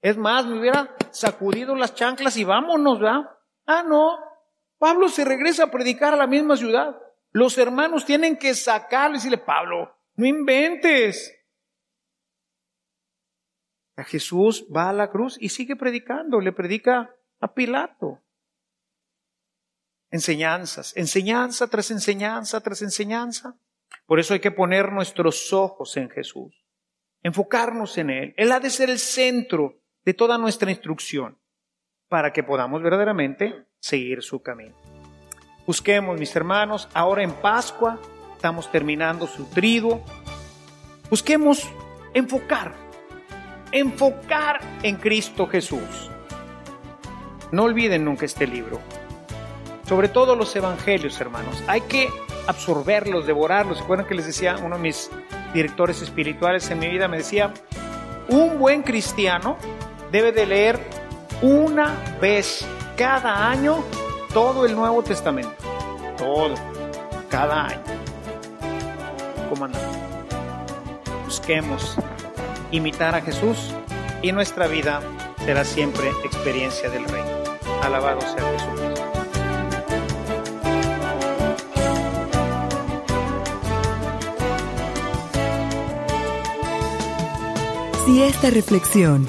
Es 0.00 0.16
más, 0.16 0.46
me 0.46 0.58
hubiera 0.58 0.96
sacudido 1.10 1.74
las 1.74 1.94
chanclas 1.94 2.38
y 2.38 2.44
vámonos, 2.44 3.00
¿verdad? 3.00 3.20
Ah, 3.66 3.82
no. 3.86 4.33
Pablo 4.78 5.08
se 5.08 5.24
regresa 5.24 5.64
a 5.64 5.70
predicar 5.70 6.12
a 6.14 6.16
la 6.16 6.26
misma 6.26 6.56
ciudad. 6.56 6.96
Los 7.30 7.58
hermanos 7.58 8.04
tienen 8.04 8.36
que 8.36 8.54
sacarle 8.54 9.16
y 9.16 9.18
decirle, 9.18 9.38
Pablo, 9.38 9.96
no 10.16 10.26
inventes. 10.26 11.34
A 13.96 14.04
Jesús 14.04 14.66
va 14.74 14.90
a 14.90 14.92
la 14.92 15.10
cruz 15.10 15.36
y 15.40 15.48
sigue 15.48 15.76
predicando, 15.76 16.40
le 16.40 16.52
predica 16.52 17.14
a 17.40 17.54
Pilato 17.54 18.20
enseñanzas, 20.14 20.96
enseñanza 20.96 21.66
tras 21.66 21.90
enseñanza 21.90 22.60
tras 22.60 22.82
enseñanza. 22.82 23.58
Por 24.06 24.20
eso 24.20 24.32
hay 24.32 24.38
que 24.38 24.52
poner 24.52 24.92
nuestros 24.92 25.52
ojos 25.52 25.96
en 25.96 26.08
Jesús, 26.08 26.64
enfocarnos 27.24 27.98
en 27.98 28.10
Él. 28.10 28.34
Él 28.36 28.52
ha 28.52 28.60
de 28.60 28.70
ser 28.70 28.90
el 28.90 29.00
centro 29.00 29.82
de 30.04 30.14
toda 30.14 30.38
nuestra 30.38 30.70
instrucción 30.70 31.36
para 32.14 32.32
que 32.32 32.44
podamos 32.44 32.80
verdaderamente 32.80 33.66
seguir 33.80 34.22
su 34.22 34.40
camino. 34.40 34.76
Busquemos, 35.66 36.16
mis 36.16 36.36
hermanos, 36.36 36.88
ahora 36.94 37.24
en 37.24 37.32
Pascua, 37.32 37.98
estamos 38.36 38.70
terminando 38.70 39.26
su 39.26 39.46
triduo. 39.46 40.00
Busquemos 41.10 41.68
enfocar, 42.12 42.72
enfocar 43.72 44.60
en 44.84 44.94
Cristo 44.94 45.48
Jesús. 45.48 46.08
No 47.50 47.64
olviden 47.64 48.04
nunca 48.04 48.26
este 48.26 48.46
libro 48.46 48.78
sobre 49.88 50.08
todo 50.08 50.36
los 50.36 50.54
evangelios, 50.54 51.20
hermanos. 51.20 51.64
Hay 51.66 51.80
que 51.80 52.10
absorberlos, 52.46 53.26
devorarlos. 53.26 53.78
¿Se 53.78 53.84
acuerdan 53.84 54.06
que 54.06 54.14
les 54.14 54.26
decía 54.26 54.56
uno 54.62 54.76
de 54.76 54.82
mis 54.82 55.10
directores 55.52 56.00
espirituales 56.00 56.70
en 56.70 56.78
mi 56.78 56.86
vida? 56.86 57.08
Me 57.08 57.16
decía, 57.16 57.52
un 58.28 58.60
buen 58.60 58.82
cristiano 58.82 59.56
debe 60.12 60.30
de 60.30 60.46
leer 60.46 60.78
una 61.42 61.94
vez 62.20 62.66
cada 62.96 63.50
año 63.50 63.84
todo 64.32 64.66
el 64.66 64.74
Nuevo 64.74 65.02
Testamento. 65.02 65.54
Todo, 66.16 66.54
cada 67.28 67.66
año. 67.66 67.82
¿Cómo 69.48 69.64
andamos? 69.66 69.96
Busquemos 71.24 71.96
imitar 72.70 73.14
a 73.14 73.20
Jesús 73.20 73.72
y 74.22 74.32
nuestra 74.32 74.66
vida 74.66 75.00
será 75.44 75.64
siempre 75.64 76.08
experiencia 76.24 76.88
del 76.90 77.04
Rey. 77.04 77.22
Alabado 77.82 78.20
sea 78.20 78.42
Jesús. 78.52 78.94
Si 88.06 88.22
esta 88.22 88.50
reflexión 88.50 89.28